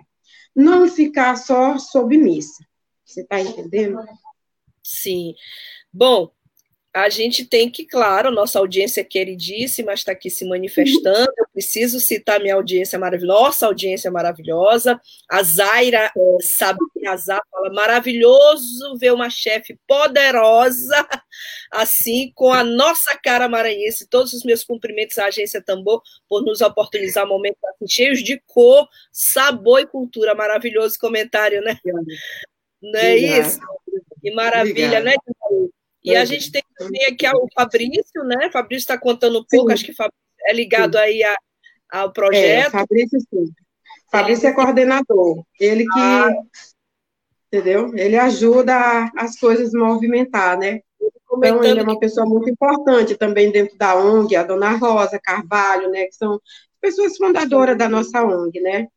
Não 0.56 0.90
ficar 0.90 1.36
só 1.38 1.78
submissa. 1.78 2.66
Você 3.06 3.22
está 3.22 3.40
entendendo? 3.40 4.00
Sim. 4.88 5.36
Bom, 5.92 6.32
a 6.94 7.10
gente 7.10 7.46
tem 7.46 7.70
que, 7.70 7.86
claro, 7.86 8.32
nossa 8.32 8.58
audiência 8.58 9.04
queridíssima 9.04 9.94
está 9.94 10.14
aqui 10.14 10.30
se 10.30 10.46
manifestando. 10.46 11.30
Eu 11.38 11.46
preciso 11.52 12.00
citar 12.00 12.40
minha 12.40 12.56
audiência 12.56 12.98
maravilhosa, 12.98 13.34
nossa 13.34 13.66
audiência 13.66 14.10
maravilhosa. 14.10 15.00
A 15.30 15.44
Zaira 15.44 16.10
Sabina 16.40 17.12
Azar 17.12 17.42
fala: 17.52 17.74
maravilhoso 17.74 18.98
ver 18.98 19.12
uma 19.12 19.30
chefe 19.30 19.78
poderosa, 19.86 21.06
assim, 21.70 22.32
com 22.34 22.54
a 22.54 22.64
nossa 22.64 23.14
cara 23.18 23.50
maranhense. 23.50 24.08
Todos 24.08 24.32
os 24.32 24.46
meus 24.46 24.64
cumprimentos 24.64 25.18
à 25.18 25.26
agência 25.26 25.62
Tambor 25.62 26.02
por 26.30 26.42
nos 26.44 26.62
oportunizar 26.62 27.28
momentos 27.28 27.60
assim, 27.66 27.88
cheios 27.90 28.24
de 28.24 28.42
cor, 28.48 28.88
sabor 29.12 29.82
e 29.82 29.86
cultura. 29.86 30.34
Maravilhoso 30.34 30.98
comentário, 30.98 31.62
né? 31.62 31.78
Não 32.82 33.00
é 33.00 33.18
isso? 33.18 33.60
Que 34.28 34.36
maravilha, 34.36 35.00
Obrigada. 35.00 35.06
né, 35.06 35.16
e 36.04 36.16
a 36.16 36.26
gente 36.26 36.52
tem 36.52 36.62
também 36.78 37.06
aqui 37.06 37.28
o 37.28 37.48
Fabrício, 37.54 38.24
né? 38.26 38.50
Fabrício 38.52 38.84
está 38.84 38.98
contando 38.98 39.40
um 39.40 39.46
pouco, 39.50 39.68
sim. 39.68 39.74
acho 39.74 39.86
que 39.86 39.94
é 40.46 40.54
ligado 40.54 40.94
sim. 40.94 41.04
aí 41.04 41.24
a, 41.24 41.36
ao 41.92 42.12
projeto. 42.12 42.68
É, 42.68 42.70
Fabrício, 42.70 43.20
sim. 43.22 43.46
Fabrício 44.12 44.48
é 44.48 44.54
coordenador. 44.54 45.44
Ele 45.60 45.84
que, 45.84 46.00
ah. 46.00 46.30
entendeu? 47.52 47.92
Ele 47.96 48.18
ajuda 48.18 49.10
as 49.18 49.38
coisas 49.40 49.74
a 49.74 49.80
movimentar, 49.80 50.58
né? 50.58 50.82
Então, 51.30 51.64
ele 51.64 51.80
é 51.80 51.84
uma 51.84 52.00
pessoa 52.00 52.26
muito 52.26 52.50
importante 52.50 53.16
também 53.16 53.52
dentro 53.52 53.78
da 53.78 53.96
ONG, 53.96 54.36
a 54.36 54.44
dona 54.44 54.72
Rosa 54.78 55.20
Carvalho, 55.22 55.90
né? 55.90 56.06
Que 56.06 56.16
são 56.16 56.40
pessoas 56.82 57.18
fundadoras 57.18 57.78
da 57.78 57.88
nossa 57.88 58.24
ONG, 58.24 58.60
né? 58.62 58.88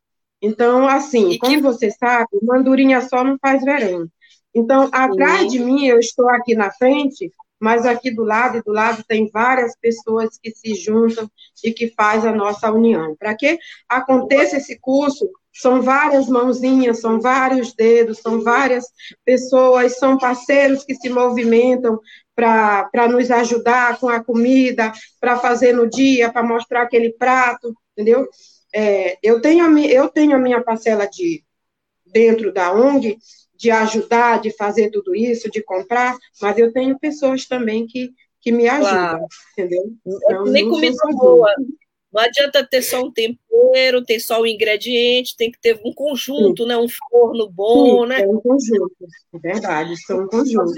Então, 0.41 0.87
assim, 0.87 1.31
e 1.31 1.39
como 1.39 1.55
que... 1.55 1.61
você 1.61 1.91
sabe, 1.91 2.27
mandurinha 2.41 3.01
só 3.01 3.23
não 3.23 3.37
faz 3.39 3.63
verão. 3.63 4.07
Então, 4.53 4.89
atrás 4.91 5.51
de 5.51 5.59
mim, 5.59 5.85
eu 5.85 5.99
estou 5.99 6.29
aqui 6.29 6.55
na 6.55 6.71
frente, 6.71 7.31
mas 7.59 7.85
aqui 7.85 8.09
do 8.09 8.23
lado 8.23 8.57
e 8.57 8.63
do 8.63 8.71
lado 8.71 9.03
tem 9.07 9.29
várias 9.31 9.75
pessoas 9.79 10.37
que 10.41 10.51
se 10.51 10.73
juntam 10.75 11.29
e 11.63 11.71
que 11.71 11.89
faz 11.89 12.25
a 12.25 12.33
nossa 12.33 12.71
união. 12.71 13.15
Para 13.15 13.35
que 13.35 13.57
aconteça 13.87 14.57
esse 14.57 14.79
curso, 14.79 15.29
são 15.53 15.81
várias 15.81 16.27
mãozinhas, 16.27 16.99
são 17.01 17.19
vários 17.19 17.73
dedos, 17.73 18.19
são 18.19 18.41
várias 18.41 18.85
pessoas, 19.23 19.97
são 19.97 20.17
parceiros 20.17 20.83
que 20.83 20.95
se 20.95 21.09
movimentam 21.09 21.99
para 22.35 23.07
nos 23.09 23.29
ajudar 23.29 23.99
com 23.99 24.09
a 24.09 24.23
comida, 24.23 24.91
para 25.19 25.37
fazer 25.37 25.73
no 25.73 25.87
dia, 25.87 26.31
para 26.31 26.43
mostrar 26.43 26.83
aquele 26.83 27.13
prato, 27.13 27.75
entendeu? 27.91 28.27
É, 28.73 29.17
eu, 29.21 29.41
tenho 29.41 29.65
a, 29.65 29.81
eu 29.81 30.09
tenho 30.09 30.35
a 30.35 30.39
minha 30.39 30.63
parcela 30.63 31.05
de 31.05 31.43
dentro 32.05 32.53
da 32.53 32.73
ONG, 32.73 33.17
de 33.61 33.69
ajudar, 33.69 34.41
de 34.41 34.49
fazer 34.49 34.89
tudo 34.89 35.15
isso, 35.15 35.49
de 35.51 35.61
comprar, 35.61 36.17
mas 36.41 36.57
eu 36.57 36.73
tenho 36.73 36.97
pessoas 36.97 37.45
também 37.45 37.85
que, 37.85 38.09
que 38.39 38.51
me 38.51 38.67
ajudam, 38.67 38.89
claro. 38.91 39.27
entendeu? 39.53 39.93
Então, 40.03 40.45
Nem 40.45 40.67
comida 40.67 40.97
boa. 41.11 41.53
Não 42.11 42.21
adianta 42.23 42.67
ter 42.67 42.81
só 42.81 43.01
um 43.01 43.11
tempero, 43.11 44.03
ter 44.03 44.19
só 44.19 44.41
o 44.41 44.47
ingrediente, 44.47 45.37
tem 45.37 45.51
que 45.51 45.61
ter 45.61 45.79
um 45.85 45.93
conjunto, 45.93 46.63
Sim. 46.63 46.69
né? 46.69 46.75
Um 46.75 46.87
forno 46.89 47.49
bom, 47.51 48.01
Sim, 48.01 48.09
né? 48.09 48.21
É 48.21 48.27
um 48.27 48.41
conjunto, 48.41 48.95
é 49.33 49.37
verdade, 49.37 49.95
são 50.05 50.23
um 50.23 50.27
conjunto. 50.27 50.73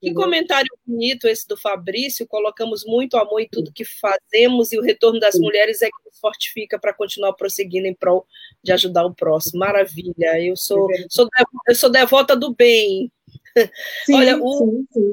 Que 0.00 0.12
comentário 0.12 0.68
bonito 0.86 1.26
esse 1.26 1.48
do 1.48 1.56
Fabrício. 1.56 2.26
Colocamos 2.26 2.84
muito 2.84 3.16
amor 3.16 3.40
em 3.40 3.48
tudo 3.48 3.72
que 3.72 3.84
fazemos 3.84 4.72
e 4.72 4.78
o 4.78 4.82
retorno 4.82 5.18
das 5.18 5.34
Sim. 5.34 5.40
mulheres 5.40 5.80
é 5.80 5.86
que 5.86 6.04
nos 6.04 6.18
fortifica 6.20 6.78
para 6.78 6.92
continuar 6.92 7.32
prosseguindo 7.32 7.86
em 7.86 7.94
prol 7.94 8.26
de 8.62 8.72
ajudar 8.72 9.06
o 9.06 9.14
próximo. 9.14 9.60
Maravilha. 9.60 10.40
Eu 10.40 10.54
sou, 10.56 10.92
é 10.92 11.06
sou, 11.08 11.28
eu 11.66 11.74
sou 11.74 11.90
devota 11.90 12.36
do 12.36 12.54
bem. 12.54 13.10
Sim, 14.04 14.14
Olha, 14.14 14.38
o. 14.38 14.84
Sim, 14.92 15.12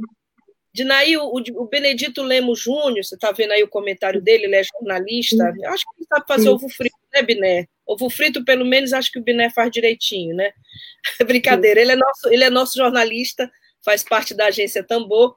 Dinaí, 0.76 1.16
o, 1.16 1.32
o, 1.32 1.68
Benedito 1.68 2.24
Lemos 2.24 2.60
Júnior, 2.60 3.06
você 3.06 3.14
está 3.14 3.32
vendo 3.32 3.52
aí 3.52 3.62
o 3.62 3.68
comentário 3.68 4.20
dele, 4.20 4.46
ele 4.46 4.56
é 4.56 4.64
jornalista. 4.64 5.54
Sim. 5.54 5.66
Acho 5.68 5.84
que 5.86 6.00
ele 6.00 6.08
sabe 6.08 6.26
fazer 6.28 6.50
ovo 6.50 6.68
frito, 6.68 6.98
né, 7.14 7.22
Biné? 7.22 7.68
Ovo 7.86 8.10
frito, 8.10 8.44
pelo 8.44 8.66
menos, 8.66 8.92
acho 8.92 9.12
que 9.12 9.20
o 9.20 9.24
Biné 9.24 9.52
faz 9.52 9.70
direitinho, 9.70 10.36
né? 10.36 10.52
Brincadeira, 11.28 11.80
ele 11.80 11.92
é, 11.92 11.96
nosso, 11.96 12.30
ele 12.30 12.44
é 12.44 12.50
nosso 12.50 12.76
jornalista 12.76 13.52
faz 13.84 14.04
parte 14.04 14.34
da 14.34 14.48
agência 14.48 14.84
Tambor. 14.84 15.36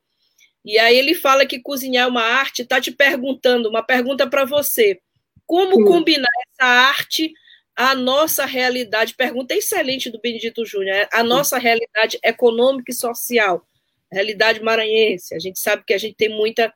E 0.64 0.78
aí 0.78 0.96
ele 0.96 1.14
fala 1.14 1.46
que 1.46 1.60
cozinhar 1.60 2.06
é 2.06 2.08
uma 2.08 2.22
arte, 2.22 2.62
está 2.62 2.80
te 2.80 2.90
perguntando, 2.90 3.68
uma 3.68 3.82
pergunta 3.82 4.28
para 4.28 4.44
você. 4.44 5.00
Como 5.46 5.76
Sim. 5.76 5.84
combinar 5.84 6.28
essa 6.48 6.66
arte 6.66 7.32
à 7.76 7.94
nossa 7.94 8.44
realidade? 8.44 9.14
Pergunta 9.14 9.54
excelente 9.54 10.10
do 10.10 10.20
Benedito 10.20 10.66
Júnior, 10.66 11.08
a 11.12 11.22
nossa 11.22 11.56
Sim. 11.56 11.62
realidade 11.62 12.18
econômica 12.22 12.90
e 12.90 12.94
social, 12.94 13.64
realidade 14.10 14.60
maranhense. 14.60 15.34
A 15.36 15.38
gente 15.38 15.60
sabe 15.60 15.84
que 15.86 15.94
a 15.94 15.98
gente 15.98 16.16
tem 16.16 16.28
muita. 16.28 16.74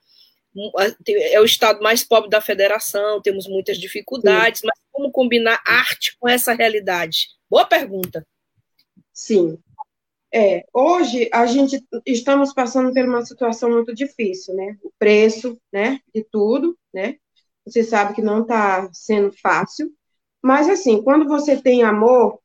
É 1.09 1.41
o 1.41 1.45
estado 1.45 1.81
mais 1.83 2.05
pobre 2.05 2.31
da 2.31 2.41
federação, 2.41 3.21
temos 3.21 3.49
muitas 3.49 3.79
dificuldades, 3.79 4.61
Sim. 4.61 4.67
mas 4.67 4.79
como 4.93 5.11
combinar 5.11 5.61
arte 5.65 6.17
com 6.19 6.29
essa 6.29 6.53
realidade? 6.53 7.29
Boa 7.49 7.65
pergunta. 7.65 8.25
Sim. 9.13 9.59
É, 10.33 10.65
hoje 10.73 11.29
a 11.33 11.45
gente 11.47 11.85
estamos 12.07 12.55
passando 12.55 12.95
por 12.95 13.05
uma 13.05 13.25
situação 13.25 13.71
muito 13.71 13.93
difícil, 13.93 14.55
né? 14.55 14.77
O 14.83 14.93
preço, 14.97 15.59
né, 15.73 15.99
de 16.15 16.25
tudo, 16.31 16.79
né? 16.95 17.17
Você 17.67 17.83
sabe 17.83 18.15
que 18.15 18.23
não 18.23 18.43
está 18.43 18.89
sendo 18.93 19.33
fácil, 19.33 19.91
mas 20.43 20.69
assim, 20.69 21.03
quando 21.03 21.27
você 21.27 21.57
tem 21.61 21.83
amor, 21.83 22.39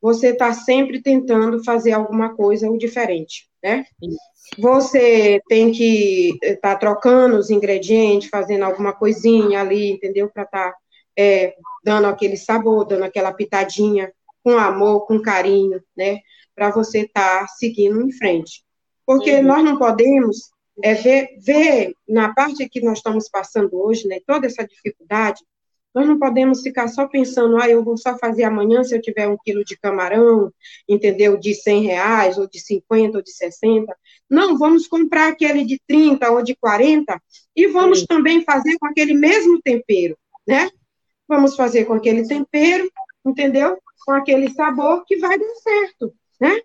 você 0.00 0.28
está 0.28 0.52
sempre 0.52 1.00
tentando 1.00 1.62
fazer 1.62 1.92
alguma 1.92 2.34
coisa 2.34 2.68
diferente, 2.76 3.48
né? 3.62 3.84
Você 4.58 5.40
tem 5.48 5.70
que 5.70 6.36
estar 6.42 6.72
tá 6.72 6.76
trocando 6.76 7.36
os 7.36 7.50
ingredientes, 7.50 8.28
fazendo 8.28 8.64
alguma 8.64 8.92
coisinha 8.92 9.60
ali, 9.60 9.92
entendeu? 9.92 10.28
Para 10.28 10.42
estar 10.44 10.70
tá, 10.72 10.76
é, 11.16 11.54
dando 11.84 12.06
aquele 12.06 12.36
sabor, 12.36 12.86
dando 12.86 13.04
aquela 13.04 13.32
pitadinha 13.32 14.12
com 14.42 14.56
amor, 14.58 15.06
com 15.06 15.20
carinho, 15.20 15.80
né? 15.96 16.18
Para 16.60 16.70
você 16.70 17.06
estar 17.06 17.40
tá 17.40 17.46
seguindo 17.48 18.02
em 18.02 18.12
frente. 18.12 18.62
Porque 19.06 19.36
uhum. 19.36 19.44
nós 19.44 19.64
não 19.64 19.78
podemos 19.78 20.50
é, 20.84 20.92
ver, 20.92 21.30
ver, 21.38 21.94
na 22.06 22.34
parte 22.34 22.68
que 22.68 22.82
nós 22.82 22.98
estamos 22.98 23.30
passando 23.30 23.80
hoje, 23.80 24.06
né, 24.06 24.18
toda 24.26 24.46
essa 24.46 24.66
dificuldade, 24.66 25.40
nós 25.94 26.06
não 26.06 26.18
podemos 26.18 26.60
ficar 26.60 26.86
só 26.88 27.08
pensando, 27.08 27.56
ah, 27.56 27.66
eu 27.66 27.82
vou 27.82 27.96
só 27.96 28.16
fazer 28.18 28.44
amanhã 28.44 28.84
se 28.84 28.94
eu 28.94 29.00
tiver 29.00 29.26
um 29.26 29.38
quilo 29.42 29.64
de 29.64 29.74
camarão, 29.74 30.52
entendeu, 30.86 31.38
de 31.38 31.54
100 31.54 31.82
reais, 31.82 32.36
ou 32.36 32.46
de 32.46 32.60
50, 32.60 33.16
ou 33.16 33.24
de 33.24 33.32
60. 33.32 33.96
Não, 34.28 34.58
vamos 34.58 34.86
comprar 34.86 35.28
aquele 35.28 35.64
de 35.64 35.80
30 35.88 36.30
ou 36.30 36.42
de 36.42 36.54
40 36.56 37.18
e 37.56 37.68
vamos 37.68 38.00
Sim. 38.00 38.06
também 38.06 38.44
fazer 38.44 38.76
com 38.78 38.86
aquele 38.86 39.14
mesmo 39.14 39.62
tempero, 39.62 40.14
né? 40.46 40.68
Vamos 41.26 41.56
fazer 41.56 41.86
com 41.86 41.94
aquele 41.94 42.28
tempero, 42.28 42.86
entendeu? 43.24 43.78
Com 44.04 44.12
aquele 44.12 44.50
sabor 44.50 45.04
que 45.06 45.16
vai 45.16 45.38
dar 45.38 45.54
certo 45.54 46.14
né? 46.40 46.60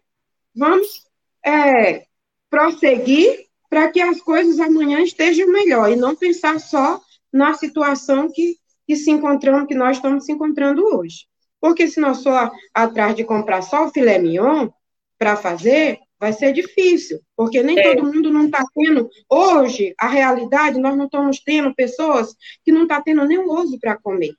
Vamos 0.55 1.03
é, 1.45 2.05
prosseguir 2.49 3.45
para 3.69 3.91
que 3.91 3.99
as 3.99 4.21
coisas 4.21 4.59
amanhã 4.59 5.01
estejam 5.01 5.51
melhor 5.51 5.91
e 5.91 5.95
não 5.95 6.15
pensar 6.15 6.59
só 6.59 7.01
na 7.31 7.53
situação 7.53 8.31
que, 8.31 8.55
que 8.87 8.95
se 8.95 9.11
encontramos, 9.11 9.67
que 9.67 9.75
nós 9.75 9.97
estamos 9.97 10.25
se 10.25 10.31
encontrando 10.31 10.83
hoje. 10.95 11.25
Porque 11.59 11.87
se 11.87 11.99
nós 11.99 12.17
só 12.19 12.51
atrás 12.73 13.15
de 13.15 13.23
comprar 13.23 13.61
só 13.61 13.85
o 13.85 13.91
filé 13.91 14.17
mignon 14.17 14.69
para 15.17 15.35
fazer, 15.35 15.99
vai 16.19 16.31
ser 16.31 16.53
difícil, 16.53 17.19
porque 17.35 17.61
nem 17.61 17.77
é. 17.77 17.83
todo 17.83 18.13
mundo 18.13 18.31
não 18.31 18.45
está 18.45 18.63
tendo. 18.73 19.09
Hoje, 19.29 19.93
a 19.99 20.07
realidade, 20.07 20.79
nós 20.79 20.95
não 20.95 21.05
estamos 21.05 21.39
tendo 21.41 21.75
pessoas 21.75 22.33
que 22.63 22.71
não 22.71 22.83
estão 22.83 22.97
tá 22.97 23.03
tendo 23.03 23.25
nem 23.25 23.37
um 23.37 23.49
ovo 23.49 23.77
para 23.79 23.97
comer, 23.97 24.33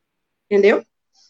entendeu? 0.50 0.82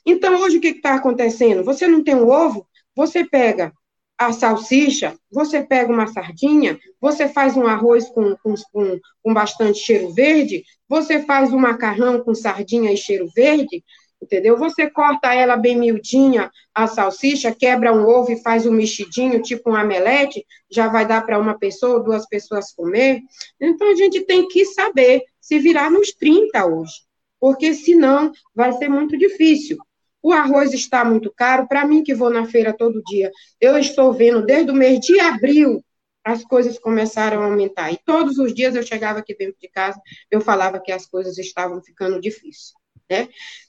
Então, 0.05 0.41
hoje, 0.41 0.59
o 0.59 0.61
que 0.61 0.69
está 0.69 0.95
acontecendo? 0.95 1.65
Você 1.65 1.89
não 1.89 2.05
tem 2.05 2.15
um 2.15 2.31
ovo, 2.31 2.69
você 2.95 3.25
pega 3.25 3.73
a 4.19 4.33
salsicha, 4.33 5.17
você 5.31 5.63
pega 5.63 5.93
uma 5.93 6.07
sardinha, 6.07 6.79
você 7.01 7.29
faz 7.29 7.57
um 7.57 7.67
arroz 7.67 8.09
com, 8.09 8.35
com, 8.37 8.55
com, 8.73 8.99
com 9.23 9.35
bastante 9.35 9.79
cheiro 9.79 10.13
verde, 10.13 10.65
você 10.89 11.23
faz 11.23 11.53
um 11.53 11.59
macarrão 11.59 12.23
com 12.23 12.35
sardinha 12.35 12.93
e 12.93 12.97
cheiro 12.97 13.29
verde, 13.35 13.85
entendeu? 14.23 14.57
Você 14.57 14.89
corta 14.89 15.35
ela 15.35 15.57
bem 15.57 15.77
miudinha, 15.79 16.51
a 16.75 16.87
salsicha, 16.87 17.55
quebra 17.55 17.93
um 17.93 18.07
ovo 18.07 18.33
e 18.33 18.43
faz 18.43 18.67
um 18.67 18.73
mexidinho, 18.73 19.43
tipo 19.43 19.71
um 19.71 19.75
amelete, 19.75 20.45
já 20.71 20.89
vai 20.89 21.07
dar 21.07 21.25
para 21.25 21.39
uma 21.39 21.59
pessoa, 21.59 22.03
duas 22.03 22.27
pessoas 22.27 22.73
comer. 22.73 23.21
Então, 23.61 23.91
a 23.91 23.95
gente 23.95 24.25
tem 24.25 24.49
que 24.49 24.65
saber 24.65 25.23
se 25.41 25.59
virar 25.59 25.91
nos 25.91 26.13
30 26.13 26.67
hoje, 26.67 26.95
porque 27.39 27.75
senão 27.75 28.33
vai 28.55 28.73
ser 28.73 28.89
muito 28.89 29.17
difícil. 29.19 29.77
O 30.27 30.33
arroz 30.33 30.75
está 30.75 31.05
muito 31.05 31.33
caro, 31.33 31.69
para 31.69 31.87
mim 31.87 32.03
que 32.03 32.13
vou 32.13 32.29
na 32.29 32.45
feira 32.45 32.73
todo 32.77 33.01
dia, 33.05 33.31
eu 33.61 33.79
estou 33.79 34.13
vendo 34.13 34.45
desde 34.45 34.73
o 34.73 34.75
mês 34.75 34.99
de 34.99 35.21
abril 35.21 35.85
as 36.25 36.43
coisas 36.43 36.81
começaram 36.81 37.43
a 37.43 37.45
aumentar. 37.45 37.93
E 37.93 38.01
todos 38.05 38.37
os 38.37 38.53
dias 38.53 38.75
eu 38.75 38.83
chegava 38.83 39.21
aqui 39.21 39.37
dentro 39.37 39.55
de 39.63 39.69
casa, 39.69 40.01
eu 40.29 40.41
falava 40.41 40.81
que 40.81 40.91
as 40.91 41.07
coisas 41.07 41.39
estavam 41.39 41.81
ficando 41.81 42.21
difíceis. 42.21 42.73
Né? 43.09 43.29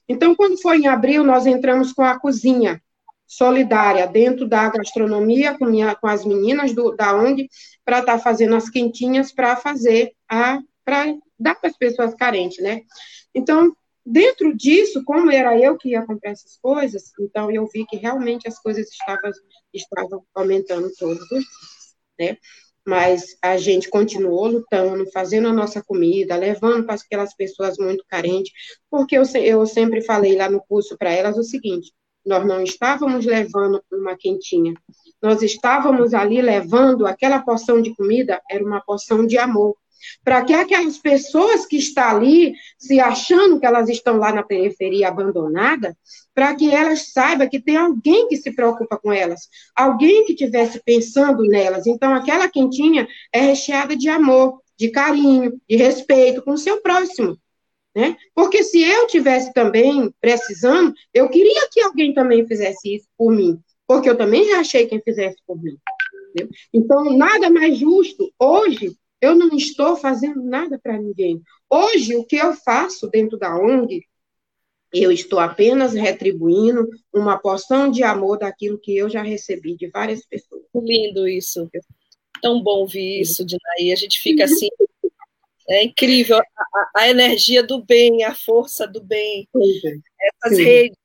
Então, 0.09 0.33
quando 0.33 0.59
foi 0.59 0.79
em 0.79 0.87
abril, 0.87 1.23
nós 1.23 1.45
entramos 1.45 1.93
com 1.93 2.01
a 2.01 2.19
cozinha 2.19 2.81
solidária 3.27 4.07
dentro 4.07 4.47
da 4.47 4.67
gastronomia, 4.67 5.55
com, 5.59 5.65
minha, 5.65 5.93
com 5.93 6.07
as 6.07 6.25
meninas 6.25 6.73
do, 6.73 6.95
da 6.95 7.15
ONG, 7.15 7.47
para 7.85 7.99
estar 7.99 8.13
tá 8.13 8.19
fazendo 8.19 8.55
as 8.55 8.67
quentinhas 8.67 9.31
para 9.31 9.55
fazer, 9.55 10.13
a 10.27 10.59
para 10.83 11.13
dar 11.39 11.53
para 11.53 11.69
as 11.69 11.77
pessoas 11.77 12.15
carentes, 12.15 12.63
né? 12.63 12.81
Então, 13.35 13.75
dentro 14.07 14.55
disso, 14.55 15.03
como 15.03 15.29
era 15.29 15.59
eu 15.59 15.77
que 15.77 15.89
ia 15.89 16.05
comprar 16.05 16.31
essas 16.31 16.57
coisas, 16.57 17.11
então 17.19 17.51
eu 17.51 17.67
vi 17.67 17.85
que 17.85 17.97
realmente 17.97 18.47
as 18.47 18.57
coisas 18.59 18.87
estavam, 18.89 19.31
estavam 19.73 20.25
aumentando 20.33 20.89
todos 20.97 21.21
os 21.23 21.29
dias, 21.29 21.45
né? 22.19 22.37
mas 22.87 23.35
a 23.41 23.57
gente 23.57 23.89
continuou 23.89 24.47
lutando, 24.47 25.05
fazendo 25.11 25.49
a 25.49 25.53
nossa 25.53 25.83
comida, 25.83 26.37
levando 26.37 26.85
para 26.85 26.95
aquelas 26.95 27.35
pessoas 27.35 27.77
muito 27.77 28.05
carentes, 28.07 28.53
porque 28.89 29.17
eu, 29.17 29.23
eu 29.43 29.65
sempre 29.65 30.01
falei 30.01 30.37
lá 30.37 30.49
no 30.49 30.61
curso 30.61 30.97
para 30.97 31.11
elas 31.11 31.37
o 31.37 31.43
seguinte: 31.43 31.91
nós 32.25 32.47
não 32.47 32.63
estávamos 32.63 33.25
levando 33.25 33.83
uma 33.91 34.15
quentinha, 34.15 34.73
nós 35.21 35.41
estávamos 35.41 36.13
ali 36.13 36.41
levando 36.41 37.05
aquela 37.05 37.41
porção 37.41 37.81
de 37.81 37.93
comida, 37.93 38.41
era 38.49 38.63
uma 38.63 38.79
porção 38.79 39.27
de 39.27 39.37
amor, 39.37 39.75
para 40.23 40.43
que 40.43 40.53
aquelas 40.53 40.97
pessoas 40.97 41.65
que 41.65 41.77
estão 41.77 42.17
ali, 42.17 42.53
se 42.77 42.99
achando 42.99 43.59
que 43.59 43.65
elas 43.65 43.89
estão 43.89 44.17
lá 44.17 44.31
na 44.31 44.43
periferia 44.43 45.07
abandonada, 45.07 45.95
para 46.33 46.55
que 46.55 46.73
elas 46.73 47.11
saibam 47.11 47.49
que 47.49 47.59
tem 47.59 47.77
alguém 47.77 48.27
que 48.27 48.37
se 48.37 48.51
preocupa 48.51 48.97
com 48.97 49.11
elas, 49.11 49.47
alguém 49.75 50.25
que 50.25 50.33
estivesse 50.33 50.81
pensando 50.83 51.43
nelas. 51.43 51.87
Então, 51.87 52.13
aquela 52.13 52.47
quentinha 52.47 53.07
é 53.33 53.39
recheada 53.39 53.95
de 53.95 54.07
amor, 54.07 54.61
de 54.77 54.89
carinho, 54.89 55.59
de 55.67 55.75
respeito 55.75 56.41
com 56.43 56.51
o 56.51 56.57
seu 56.57 56.81
próximo. 56.81 57.37
Né? 57.95 58.15
Porque 58.35 58.63
se 58.63 58.83
eu 58.83 59.07
tivesse 59.07 59.51
também 59.51 60.13
precisando, 60.21 60.93
eu 61.11 61.27
queria 61.29 61.67
que 61.71 61.81
alguém 61.81 62.13
também 62.13 62.45
fizesse 62.45 62.97
isso 62.97 63.07
por 63.17 63.33
mim, 63.33 63.59
porque 63.87 64.07
eu 64.07 64.15
também 64.15 64.47
já 64.47 64.59
achei 64.59 64.85
quem 64.85 65.01
fizesse 65.01 65.37
por 65.47 65.59
mim. 65.59 65.75
Entendeu? 66.29 66.49
Então, 66.71 67.17
nada 67.17 67.49
mais 67.49 67.75
justo 67.75 68.31
hoje 68.39 68.95
eu 69.21 69.35
não 69.35 69.55
estou 69.55 69.95
fazendo 69.95 70.43
nada 70.43 70.79
para 70.81 70.97
ninguém. 70.97 71.41
Hoje, 71.69 72.15
o 72.15 72.25
que 72.25 72.37
eu 72.37 72.53
faço 72.53 73.07
dentro 73.07 73.37
da 73.37 73.55
ONG, 73.55 74.05
eu 74.93 75.11
estou 75.11 75.39
apenas 75.39 75.93
retribuindo 75.93 76.87
uma 77.13 77.37
porção 77.37 77.91
de 77.91 78.03
amor 78.03 78.37
daquilo 78.37 78.79
que 78.79 78.95
eu 78.95 79.09
já 79.09 79.21
recebi 79.21 79.75
de 79.75 79.89
várias 79.89 80.25
pessoas. 80.25 80.63
Lindo 80.73 81.27
isso. 81.27 81.69
Tão 82.41 82.61
bom 82.61 82.81
ouvir 82.81 83.21
isso, 83.21 83.45
Dinaí. 83.45 83.91
A 83.91 83.95
gente 83.95 84.19
fica 84.19 84.45
assim. 84.45 84.69
É 85.69 85.83
incrível 85.83 86.37
a, 86.37 86.91
a, 86.95 87.09
energia 87.09 87.61
do 87.61 87.83
bem, 87.83 88.23
a 88.23 88.33
força 88.33 88.87
do 88.87 89.03
bem, 89.03 89.49
essas 89.53 90.57
Sim. 90.57 90.63
redes 90.63 90.97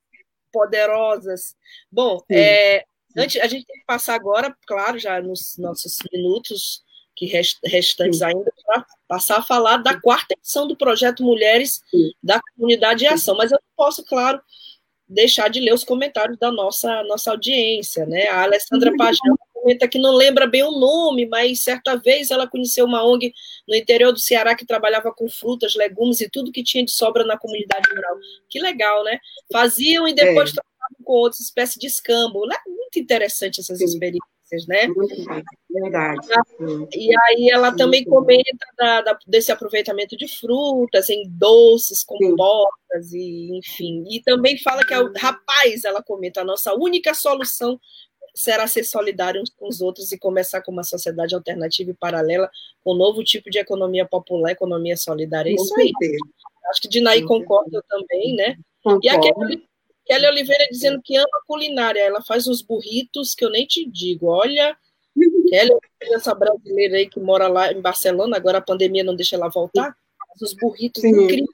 poderosas. 0.52 1.56
Bom, 1.90 2.22
é, 2.30 2.84
antes, 3.16 3.42
a 3.42 3.48
gente 3.48 3.66
tem 3.66 3.80
que 3.80 3.84
passar 3.84 4.14
agora, 4.14 4.56
claro, 4.64 5.00
já 5.00 5.20
nos 5.20 5.56
nossos 5.58 5.96
minutos 6.12 6.84
que 7.14 7.26
restantes 7.26 8.18
Sim. 8.18 8.24
ainda, 8.24 8.52
para 8.64 8.86
passar 9.06 9.38
a 9.38 9.42
falar 9.42 9.78
da 9.78 10.00
quarta 10.00 10.34
edição 10.34 10.66
do 10.66 10.76
projeto 10.76 11.22
Mulheres 11.22 11.82
Sim. 11.90 12.12
da 12.22 12.40
Comunidade 12.56 13.04
em 13.04 13.08
Ação. 13.08 13.36
Mas 13.36 13.52
eu 13.52 13.58
não 13.60 13.76
posso, 13.76 14.04
claro, 14.04 14.40
deixar 15.08 15.48
de 15.48 15.60
ler 15.60 15.74
os 15.74 15.84
comentários 15.84 16.38
da 16.38 16.50
nossa, 16.50 17.02
nossa 17.04 17.30
audiência. 17.30 18.06
Né? 18.06 18.26
A 18.28 18.42
Alessandra 18.42 18.94
Pajão 18.96 19.36
comenta 19.52 19.86
que 19.86 19.98
não 19.98 20.12
lembra 20.12 20.46
bem 20.46 20.62
o 20.62 20.72
nome, 20.72 21.26
mas 21.26 21.62
certa 21.62 21.96
vez 21.96 22.30
ela 22.30 22.48
conheceu 22.48 22.84
uma 22.84 23.04
ONG 23.04 23.32
no 23.68 23.76
interior 23.76 24.12
do 24.12 24.18
Ceará 24.18 24.56
que 24.56 24.66
trabalhava 24.66 25.12
com 25.12 25.28
frutas, 25.28 25.76
legumes 25.76 26.20
e 26.20 26.28
tudo 26.28 26.50
que 26.50 26.64
tinha 26.64 26.84
de 26.84 26.90
sobra 26.90 27.24
na 27.24 27.38
comunidade 27.38 27.88
rural. 27.90 28.16
Que 28.48 28.58
legal, 28.58 29.04
né? 29.04 29.18
Faziam 29.52 30.08
e 30.08 30.14
depois 30.14 30.50
é. 30.50 30.54
trocavam 30.54 31.04
com 31.04 31.12
outras 31.12 31.40
espécies 31.40 31.76
de 31.76 31.86
escambo. 31.86 32.40
Muito 32.66 32.98
interessante 32.98 33.60
essas 33.60 33.78
Sim. 33.78 33.84
experiências 33.84 34.32
né? 34.66 34.88
Verdade. 35.70 36.28
E 36.94 37.10
aí 37.18 37.50
ela 37.50 37.74
também 37.74 38.04
comenta 38.04 38.66
da, 38.76 39.00
da, 39.00 39.18
desse 39.26 39.50
aproveitamento 39.50 40.16
de 40.16 40.28
frutas 40.28 41.08
em 41.08 41.28
doces, 41.28 42.04
compotas, 42.04 43.06
Sim. 43.06 43.18
e 43.18 43.58
enfim. 43.58 44.04
E 44.10 44.20
também 44.22 44.58
fala 44.58 44.84
que, 44.84 44.94
a, 44.94 45.10
rapaz, 45.16 45.84
ela 45.84 46.02
comenta, 46.02 46.42
a 46.42 46.44
nossa 46.44 46.74
única 46.74 47.14
solução 47.14 47.80
será 48.34 48.66
ser 48.66 48.84
solidário 48.84 49.42
uns 49.42 49.50
com 49.50 49.68
os 49.68 49.80
outros 49.80 50.10
e 50.12 50.18
começar 50.18 50.62
com 50.62 50.72
uma 50.72 50.84
sociedade 50.84 51.34
alternativa 51.34 51.90
e 51.90 51.94
paralela, 51.94 52.50
com 52.82 52.94
um 52.94 52.96
novo 52.96 53.22
tipo 53.22 53.50
de 53.50 53.58
economia 53.58 54.06
popular, 54.06 54.50
economia 54.50 54.96
solidária. 54.96 55.50
É 55.50 55.54
isso 55.54 55.74
aí. 55.78 55.92
Acho 56.70 56.80
que 56.80 56.88
Dinaí 56.88 57.22
concorda 57.24 57.82
também, 57.88 58.34
né? 58.34 58.56
Concordo. 58.82 59.04
E 59.04 59.08
aquele 59.08 59.64
Kelly 60.06 60.26
Oliveira 60.26 60.66
dizendo 60.70 61.00
que 61.02 61.16
ama 61.16 61.42
culinária. 61.46 62.00
Ela 62.00 62.22
faz 62.22 62.46
uns 62.46 62.62
burritos 62.62 63.34
que 63.34 63.44
eu 63.44 63.50
nem 63.50 63.66
te 63.66 63.88
digo. 63.88 64.26
Olha, 64.26 64.76
Kelly, 65.50 65.72
essa 66.02 66.34
brasileira 66.34 66.96
aí 66.96 67.08
que 67.08 67.20
mora 67.20 67.48
lá 67.48 67.72
em 67.72 67.80
Barcelona, 67.80 68.36
agora 68.36 68.58
a 68.58 68.62
pandemia 68.62 69.04
não 69.04 69.16
deixa 69.16 69.36
ela 69.36 69.48
voltar. 69.48 69.96
Faz 70.28 70.42
uns 70.42 70.54
burritos 70.54 71.02
Sim. 71.02 71.10
incríveis. 71.10 71.48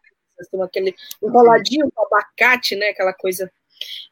Tem 0.51 0.63
aquele 0.63 0.95
enroladinho 1.23 1.91
com 1.93 2.07
abacate, 2.07 2.77
né? 2.77 2.91
Aquela 2.91 3.13
coisa. 3.13 3.51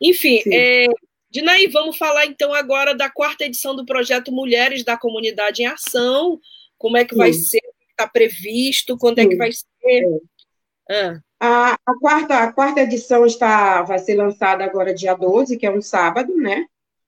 Enfim, 0.01 0.43
é, 0.53 0.87
Dinaí, 1.31 1.67
vamos 1.69 1.97
falar 1.97 2.27
então 2.27 2.55
agora 2.55 2.95
da 2.95 3.11
quarta 3.11 3.45
edição 3.45 3.77
do 3.77 3.85
projeto 3.85 4.33
Mulheres 4.33 4.83
da 4.83 4.97
Comunidade 4.97 5.63
em 5.63 5.67
Ação. 5.67 6.41
Como 6.79 6.97
é 6.97 7.05
que 7.05 7.15
vai 7.15 7.33
Sim. 7.33 7.43
ser? 7.43 7.63
Está 7.91 8.09
previsto? 8.09 8.97
Quando 8.99 9.21
Sim. 9.21 9.27
é 9.27 9.29
que 9.29 9.37
vai 9.37 9.53
ser? 9.53 10.21
É. 10.89 11.09
Ah. 11.09 11.21
A, 11.39 11.75
a, 11.75 11.99
quarta, 12.01 12.39
a 12.39 12.53
quarta 12.53 12.81
edição 12.81 13.27
está, 13.27 13.83
vai 13.83 13.99
ser 13.99 14.15
lançada 14.15 14.65
agora 14.65 14.95
dia 14.95 15.15
12, 15.15 15.57
que 15.59 15.67
é 15.67 15.71
um 15.71 15.83
sábado, 15.83 16.35
né? 16.35 16.65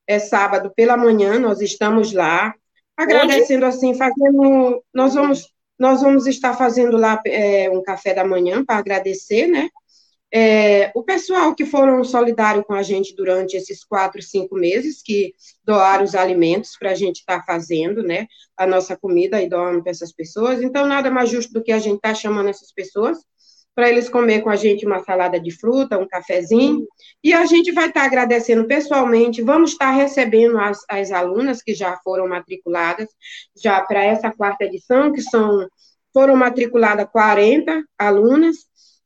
É 0.07 0.19
sábado 0.19 0.71
pela 0.75 0.97
manhã, 0.97 1.39
nós 1.39 1.61
estamos 1.61 2.13
lá, 2.13 2.55
agradecendo 2.97 3.67
Onde? 3.67 3.77
assim, 3.77 3.95
fazendo. 3.95 4.83
Nós 4.93 5.15
vamos, 5.15 5.53
nós 5.79 6.03
vamos 6.03 6.27
estar 6.27 6.55
fazendo 6.55 6.97
lá 6.97 7.21
é, 7.27 7.71
um 7.71 7.83
café 7.83 8.13
da 8.13 8.25
manhã 8.25 8.65
para 8.65 8.77
agradecer, 8.77 9.47
né? 9.47 9.69
É, 10.31 10.91
o 10.95 11.03
pessoal 11.03 11.55
que 11.55 11.65
foram 11.65 12.05
solidário 12.05 12.63
com 12.63 12.75
a 12.75 12.83
gente 12.83 13.17
durante 13.17 13.57
esses 13.57 13.83
quatro, 13.83 14.21
cinco 14.21 14.57
meses, 14.57 15.01
que 15.03 15.35
doaram 15.65 16.05
os 16.05 16.15
alimentos 16.15 16.77
para 16.79 16.91
a 16.91 16.95
gente 16.95 17.21
estar 17.21 17.39
tá 17.39 17.45
fazendo, 17.47 18.03
né? 18.03 18.27
A 18.55 18.67
nossa 18.67 18.95
comida 18.95 19.41
e 19.41 19.49
doando 19.49 19.83
para 19.83 19.91
essas 19.91 20.13
pessoas. 20.13 20.61
Então, 20.61 20.87
nada 20.87 21.11
mais 21.11 21.31
justo 21.31 21.55
do 21.55 21.63
que 21.63 21.73
a 21.73 21.79
gente 21.79 21.97
estar 21.97 22.11
tá 22.11 22.15
chamando 22.15 22.51
essas 22.51 22.71
pessoas 22.73 23.19
para 23.79 23.89
eles 23.89 24.09
comer 24.09 24.41
com 24.41 24.51
a 24.51 24.57
gente 24.57 24.85
uma 24.85 25.05
salada 25.05 25.39
de 25.39 25.53
fruta, 25.53 25.97
um 25.97 26.09
cafezinho, 26.09 26.85
e 27.23 27.33
a 27.33 27.47
gente 27.47 27.71
vai 27.71 27.87
estar 27.87 28.01
tá 28.01 28.07
agradecendo 28.07 28.67
pessoalmente, 28.67 29.41
vamos 29.41 29.71
estar 29.71 29.85
tá 29.85 29.93
recebendo 29.93 30.59
as, 30.59 30.85
as 30.91 31.13
alunas 31.13 31.63
que 31.63 31.73
já 31.73 31.97
foram 31.99 32.27
matriculadas, 32.27 33.09
já 33.57 33.81
para 33.81 34.03
essa 34.03 34.33
quarta 34.33 34.65
edição, 34.65 35.13
que 35.13 35.23
são, 35.23 35.69
foram 36.13 36.35
matriculadas 36.35 37.07
40 37.13 37.85
alunas, 37.97 38.57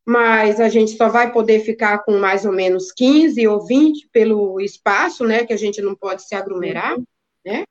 mas 0.06 0.58
a 0.58 0.70
gente 0.70 0.96
só 0.96 1.10
vai 1.10 1.30
poder 1.30 1.60
ficar 1.60 1.98
com 1.98 2.16
mais 2.16 2.46
ou 2.46 2.52
menos 2.52 2.90
15 2.92 3.46
ou 3.46 3.66
20 3.66 4.08
pelo 4.10 4.58
espaço, 4.58 5.22
né, 5.22 5.44
que 5.44 5.52
a 5.52 5.58
gente 5.58 5.82
não 5.82 5.94
pode 5.94 6.26
se 6.26 6.34
aglomerar, 6.34 6.96
né, 7.44 7.64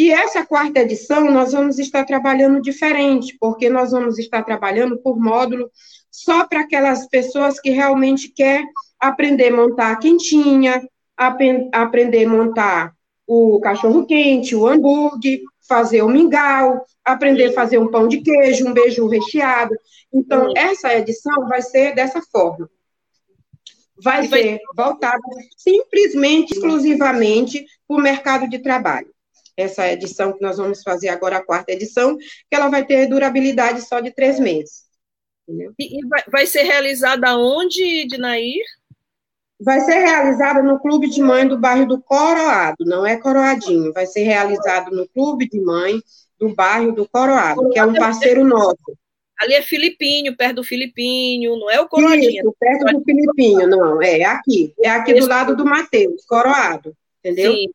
e 0.00 0.10
essa 0.10 0.46
quarta 0.46 0.80
edição 0.80 1.30
nós 1.30 1.52
vamos 1.52 1.78
estar 1.78 2.06
trabalhando 2.06 2.62
diferente, 2.62 3.36
porque 3.38 3.68
nós 3.68 3.90
vamos 3.90 4.18
estar 4.18 4.42
trabalhando 4.42 4.96
por 4.96 5.20
módulo 5.20 5.70
só 6.10 6.46
para 6.46 6.62
aquelas 6.62 7.06
pessoas 7.06 7.60
que 7.60 7.68
realmente 7.68 8.30
quer 8.30 8.64
aprender 8.98 9.52
a 9.52 9.56
montar 9.56 9.92
a 9.92 9.96
quentinha, 9.96 10.82
aprender 11.14 12.24
a 12.24 12.28
montar 12.30 12.94
o 13.26 13.60
cachorro 13.60 14.06
quente, 14.06 14.56
o 14.56 14.66
hambúrguer, 14.66 15.42
fazer 15.68 16.00
o 16.00 16.08
mingau, 16.08 16.82
aprender 17.04 17.50
a 17.50 17.52
fazer 17.52 17.76
um 17.76 17.90
pão 17.90 18.08
de 18.08 18.22
queijo, 18.22 18.66
um 18.66 18.72
beiju 18.72 19.06
recheado. 19.06 19.74
Então, 20.10 20.50
essa 20.56 20.94
edição 20.94 21.46
vai 21.46 21.60
ser 21.60 21.94
dessa 21.94 22.22
forma. 22.22 22.70
Vai 24.02 24.26
ser 24.26 24.60
voltada 24.74 25.20
simplesmente, 25.58 26.54
exclusivamente 26.54 27.66
para 27.86 27.98
o 27.98 28.00
mercado 28.00 28.48
de 28.48 28.60
trabalho. 28.60 29.12
Essa 29.60 29.90
edição 29.90 30.32
que 30.32 30.42
nós 30.42 30.56
vamos 30.56 30.82
fazer 30.82 31.08
agora, 31.08 31.38
a 31.38 31.44
quarta 31.44 31.72
edição, 31.72 32.16
que 32.16 32.54
ela 32.54 32.68
vai 32.68 32.84
ter 32.84 33.06
durabilidade 33.06 33.82
só 33.82 34.00
de 34.00 34.10
três 34.10 34.38
meses. 34.40 34.84
Entendeu? 35.48 35.72
E 35.78 36.00
vai 36.30 36.46
ser 36.46 36.62
realizada 36.62 37.36
onde, 37.36 38.06
Dinair? 38.06 38.62
Vai 39.60 39.80
ser 39.80 39.98
realizada 39.98 40.62
no 40.62 40.80
Clube 40.80 41.08
de 41.08 41.20
Mãe 41.20 41.46
do 41.46 41.58
bairro 41.58 41.86
do 41.86 42.00
Coroado, 42.00 42.84
não 42.86 43.06
é 43.06 43.16
Coroadinho. 43.16 43.92
Vai 43.92 44.06
ser 44.06 44.22
realizado 44.22 44.90
no 44.90 45.06
Clube 45.08 45.48
de 45.48 45.60
Mãe 45.60 46.00
do 46.38 46.54
bairro 46.54 46.92
do 46.92 47.06
Coroado, 47.06 47.68
que 47.68 47.78
é 47.78 47.84
um 47.84 47.92
parceiro 47.92 48.42
nosso. 48.42 48.96
Ali 49.38 49.54
é 49.54 49.62
Filipinho, 49.62 50.36
perto 50.36 50.56
do 50.56 50.64
Filipinho, 50.64 51.56
não 51.58 51.70
é 51.70 51.80
o 51.80 51.88
Coroadinho. 51.88 52.42
Isso, 52.42 52.56
perto 52.58 52.84
do 52.86 53.04
Filipinho, 53.04 53.66
não, 53.66 54.02
é 54.02 54.22
aqui. 54.24 54.72
É 54.82 54.88
aqui 54.88 55.14
do 55.14 55.26
lado 55.26 55.56
do 55.56 55.64
Mateus, 55.64 56.24
Coroado, 56.26 56.94
entendeu? 57.18 57.52
Sim. 57.52 57.66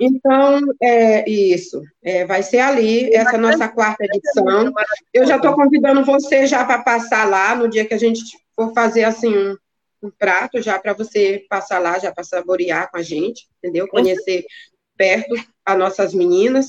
Então, 0.00 0.60
é 0.82 1.28
isso. 1.28 1.82
É, 2.02 2.24
vai 2.24 2.42
ser 2.42 2.60
ali, 2.60 3.14
essa 3.14 3.36
nossa 3.36 3.68
quarta 3.68 4.04
edição. 4.04 4.72
Eu 5.12 5.26
já 5.26 5.36
estou 5.36 5.54
convidando 5.54 6.04
você 6.04 6.46
já 6.46 6.64
para 6.64 6.82
passar 6.82 7.28
lá 7.28 7.54
no 7.54 7.68
dia 7.68 7.84
que 7.84 7.94
a 7.94 7.98
gente 7.98 8.22
for 8.54 8.72
fazer 8.72 9.04
assim 9.04 9.36
um 9.36 9.56
um 10.02 10.10
prato 10.10 10.60
já 10.62 10.78
para 10.78 10.92
você 10.92 11.44
passar 11.48 11.78
lá, 11.78 11.98
já 11.98 12.12
para 12.12 12.24
saborear 12.24 12.90
com 12.90 12.98
a 12.98 13.02
gente, 13.02 13.46
entendeu? 13.58 13.88
Conhecer 13.88 14.44
perto 14.96 15.34
as 15.64 15.78
nossas 15.78 16.14
meninas. 16.14 16.68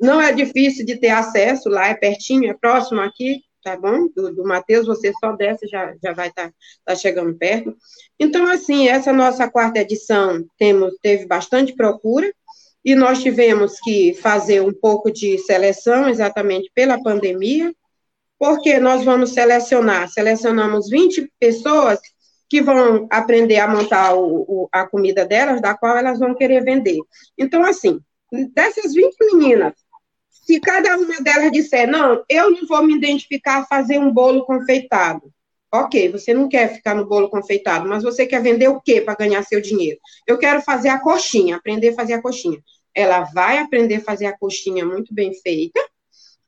Não 0.00 0.20
é 0.20 0.32
difícil 0.32 0.84
de 0.84 0.96
ter 0.96 1.10
acesso, 1.10 1.68
lá 1.68 1.88
é 1.88 1.94
pertinho, 1.94 2.50
é 2.50 2.54
próximo 2.54 3.00
aqui, 3.00 3.42
tá 3.62 3.76
bom? 3.76 4.08
Do, 4.14 4.34
do 4.34 4.44
Matheus, 4.44 4.86
você 4.86 5.12
só 5.20 5.32
desce, 5.32 5.66
já, 5.66 5.94
já 6.02 6.12
vai 6.12 6.28
estar 6.28 6.48
tá, 6.48 6.54
tá 6.84 6.94
chegando 6.94 7.34
perto. 7.34 7.76
Então, 8.18 8.46
assim, 8.46 8.88
essa 8.88 9.12
nossa 9.12 9.48
quarta 9.48 9.80
edição 9.80 10.44
temos, 10.58 10.94
teve 11.00 11.26
bastante 11.26 11.74
procura, 11.74 12.32
e 12.84 12.94
nós 12.94 13.22
tivemos 13.22 13.78
que 13.80 14.12
fazer 14.14 14.60
um 14.60 14.72
pouco 14.72 15.10
de 15.10 15.38
seleção, 15.38 16.08
exatamente 16.08 16.70
pela 16.74 17.00
pandemia, 17.00 17.72
porque 18.38 18.80
nós 18.80 19.04
vamos 19.04 19.30
selecionar, 19.30 20.08
selecionamos 20.08 20.88
20 20.90 21.30
pessoas 21.38 22.00
que 22.50 22.60
vão 22.60 23.06
aprender 23.08 23.58
a 23.60 23.68
montar 23.68 24.14
o, 24.14 24.42
o, 24.42 24.68
a 24.72 24.86
comida 24.86 25.24
delas, 25.24 25.60
da 25.60 25.74
qual 25.74 25.96
elas 25.96 26.18
vão 26.18 26.34
querer 26.34 26.64
vender. 26.64 26.98
Então, 27.38 27.64
assim, 27.64 28.00
dessas 28.52 28.92
20 28.92 29.16
meninas, 29.32 29.72
se 30.44 30.60
cada 30.60 30.96
uma 30.96 31.20
delas 31.20 31.52
disser, 31.52 31.88
não, 31.88 32.22
eu 32.28 32.50
não 32.50 32.66
vou 32.66 32.82
me 32.84 32.94
identificar 32.94 33.58
a 33.58 33.64
fazer 33.64 33.98
um 33.98 34.12
bolo 34.12 34.44
confeitado. 34.44 35.32
Ok, 35.72 36.10
você 36.10 36.34
não 36.34 36.48
quer 36.48 36.74
ficar 36.74 36.94
no 36.94 37.06
bolo 37.06 37.30
confeitado, 37.30 37.88
mas 37.88 38.02
você 38.02 38.26
quer 38.26 38.42
vender 38.42 38.68
o 38.68 38.80
quê 38.80 39.00
para 39.00 39.14
ganhar 39.14 39.42
seu 39.42 39.60
dinheiro? 39.60 39.98
Eu 40.26 40.36
quero 40.36 40.60
fazer 40.60 40.90
a 40.90 40.98
coxinha, 40.98 41.56
aprender 41.56 41.90
a 41.90 41.94
fazer 41.94 42.12
a 42.14 42.20
coxinha. 42.20 42.58
Ela 42.94 43.22
vai 43.32 43.56
aprender 43.56 43.96
a 43.96 44.00
fazer 44.00 44.26
a 44.26 44.36
coxinha 44.36 44.84
muito 44.84 45.14
bem 45.14 45.32
feita, 45.32 45.80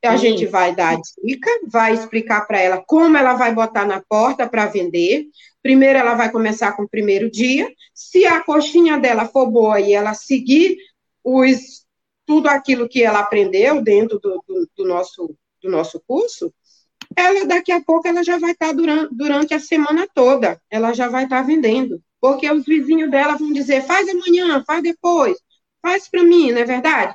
a 0.06 0.16
gente 0.16 0.44
vai 0.46 0.74
dar 0.74 1.00
dica, 1.24 1.50
vai 1.66 1.94
explicar 1.94 2.46
para 2.46 2.60
ela 2.60 2.84
como 2.86 3.16
ela 3.16 3.34
vai 3.34 3.54
botar 3.54 3.86
na 3.86 4.02
porta 4.02 4.46
para 4.46 4.66
vender. 4.66 5.26
Primeiro, 5.62 5.98
ela 5.98 6.14
vai 6.14 6.30
começar 6.30 6.72
com 6.72 6.82
o 6.82 6.88
primeiro 6.88 7.30
dia. 7.30 7.72
Se 7.94 8.26
a 8.26 8.42
coxinha 8.42 8.98
dela 8.98 9.24
for 9.26 9.50
boa 9.50 9.80
e 9.80 9.94
ela 9.94 10.12
seguir 10.12 10.76
os, 11.22 11.83
tudo 12.26 12.48
aquilo 12.48 12.88
que 12.88 13.02
ela 13.02 13.20
aprendeu 13.20 13.82
dentro 13.82 14.18
do, 14.18 14.42
do, 14.46 14.68
do 14.76 14.84
nosso, 14.84 15.36
do 15.62 15.70
nosso 15.70 16.00
curso, 16.06 16.52
ela 17.16 17.44
daqui 17.46 17.70
a 17.70 17.80
pouco 17.80 18.08
ela 18.08 18.22
já 18.22 18.38
vai 18.38 18.52
estar 18.52 18.68
tá 18.68 18.72
durante, 18.72 19.14
durante 19.14 19.54
a 19.54 19.60
semana 19.60 20.06
toda, 20.14 20.60
ela 20.70 20.92
já 20.92 21.08
vai 21.08 21.24
estar 21.24 21.40
tá 21.40 21.46
vendendo. 21.46 22.02
Porque 22.20 22.50
os 22.50 22.64
vizinhos 22.64 23.10
dela 23.10 23.36
vão 23.36 23.52
dizer, 23.52 23.82
faz 23.82 24.08
amanhã, 24.08 24.62
faz 24.66 24.82
depois, 24.82 25.36
faz 25.82 26.08
para 26.08 26.24
mim, 26.24 26.52
não 26.52 26.60
é 26.60 26.64
verdade? 26.64 27.14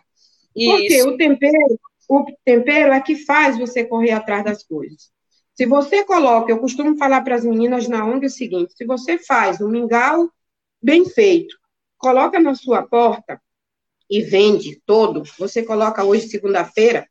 Isso. 0.56 0.72
Porque 0.72 1.04
o 1.04 1.18
tempero, 1.18 1.80
o 2.08 2.26
tempero 2.46 2.94
é 2.94 3.02
que 3.02 3.16
faz 3.16 3.58
você 3.58 3.84
correr 3.84 4.12
atrás 4.12 4.44
das 4.44 4.64
coisas. 4.64 5.10
Se 5.56 5.66
você 5.66 6.06
coloca, 6.06 6.52
eu 6.52 6.60
costumo 6.60 6.96
falar 6.96 7.22
para 7.22 7.36
as 7.36 7.44
meninas 7.44 7.88
na 7.88 8.06
ONG 8.06 8.28
o 8.28 8.30
seguinte: 8.30 8.74
se 8.76 8.86
você 8.86 9.18
faz 9.18 9.60
um 9.60 9.68
mingau 9.68 10.30
bem 10.82 11.04
feito, 11.06 11.58
coloca 11.98 12.40
na 12.40 12.56
sua 12.56 12.84
porta 12.84 13.42
e 14.10 14.22
vende 14.22 14.82
todo, 14.86 15.24
você 15.38 15.64
coloca 15.64 16.04
hoje, 16.04 16.28
segunda-feira, 16.28 17.08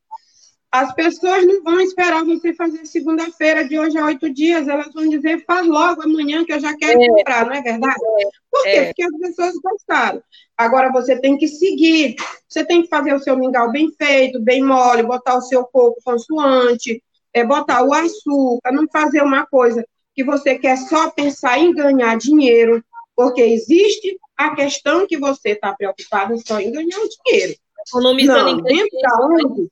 as 0.70 0.94
pessoas 0.94 1.46
não 1.46 1.62
vão 1.62 1.80
esperar 1.80 2.24
você 2.24 2.52
fazer 2.54 2.84
segunda-feira 2.84 3.66
de 3.66 3.78
hoje 3.78 3.96
a 3.96 4.04
oito 4.04 4.28
dias, 4.28 4.68
elas 4.68 4.92
vão 4.92 5.08
dizer, 5.08 5.42
faz 5.46 5.66
logo 5.66 6.02
amanhã 6.02 6.44
que 6.44 6.52
eu 6.52 6.60
já 6.60 6.76
quero 6.76 7.02
é, 7.02 7.08
comprar, 7.08 7.46
não 7.46 7.54
é 7.54 7.62
verdade? 7.62 7.94
É, 7.94 8.24
Por 8.50 8.62
quê? 8.64 8.68
É. 8.68 8.84
Porque 8.86 9.02
as 9.02 9.18
pessoas 9.18 9.54
gostaram. 9.62 10.22
Agora 10.56 10.92
você 10.92 11.18
tem 11.18 11.38
que 11.38 11.48
seguir, 11.48 12.16
você 12.46 12.64
tem 12.64 12.82
que 12.82 12.88
fazer 12.88 13.14
o 13.14 13.18
seu 13.18 13.36
mingau 13.36 13.72
bem 13.72 13.90
feito, 13.92 14.40
bem 14.40 14.62
mole, 14.62 15.02
botar 15.02 15.36
o 15.36 15.42
seu 15.42 15.64
coco 15.64 16.00
consoante, 16.04 17.02
é 17.32 17.44
botar 17.44 17.82
o 17.82 17.94
açúcar, 17.94 18.72
não 18.72 18.86
fazer 18.92 19.22
uma 19.22 19.46
coisa 19.46 19.86
que 20.14 20.22
você 20.22 20.58
quer 20.58 20.76
só 20.76 21.10
pensar 21.10 21.58
em 21.58 21.72
ganhar 21.72 22.18
dinheiro, 22.18 22.84
porque 23.16 23.40
existe 23.40 24.18
a 24.38 24.54
questão 24.54 25.06
que 25.06 25.18
você 25.18 25.50
está 25.50 25.74
preocupado 25.74 26.34
só 26.46 26.60
em 26.60 26.70
ganhar 26.70 26.98
o 26.98 27.08
dinheiro. 27.08 27.54
Economizando 27.86 28.56
não, 28.56 28.62
dentro 28.62 28.98
da 29.00 29.26
onde 29.26 29.68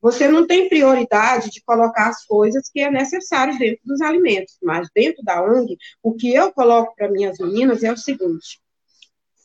você 0.00 0.28
não 0.28 0.46
tem 0.46 0.68
prioridade 0.68 1.50
de 1.50 1.62
colocar 1.62 2.08
as 2.08 2.24
coisas 2.24 2.68
que 2.68 2.80
é 2.80 2.90
necessário 2.90 3.58
dentro 3.58 3.80
dos 3.84 4.00
alimentos, 4.00 4.56
mas 4.62 4.88
dentro 4.94 5.22
da 5.24 5.42
ONG, 5.42 5.76
o 6.02 6.14
que 6.14 6.32
eu 6.34 6.52
coloco 6.52 6.94
para 6.94 7.10
minhas 7.10 7.38
meninas 7.38 7.82
é 7.82 7.92
o 7.92 7.96
seguinte: 7.96 8.60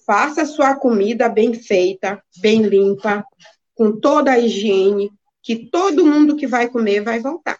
faça 0.05 0.45
sua 0.45 0.75
comida 0.75 1.29
bem 1.29 1.53
feita, 1.53 2.21
bem 2.37 2.61
limpa, 2.61 3.25
com 3.73 3.99
toda 3.99 4.31
a 4.31 4.39
higiene, 4.39 5.11
que 5.41 5.69
todo 5.69 6.05
mundo 6.05 6.35
que 6.35 6.47
vai 6.47 6.69
comer 6.69 7.01
vai 7.01 7.19
voltar. 7.19 7.59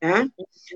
Tá? 0.00 0.26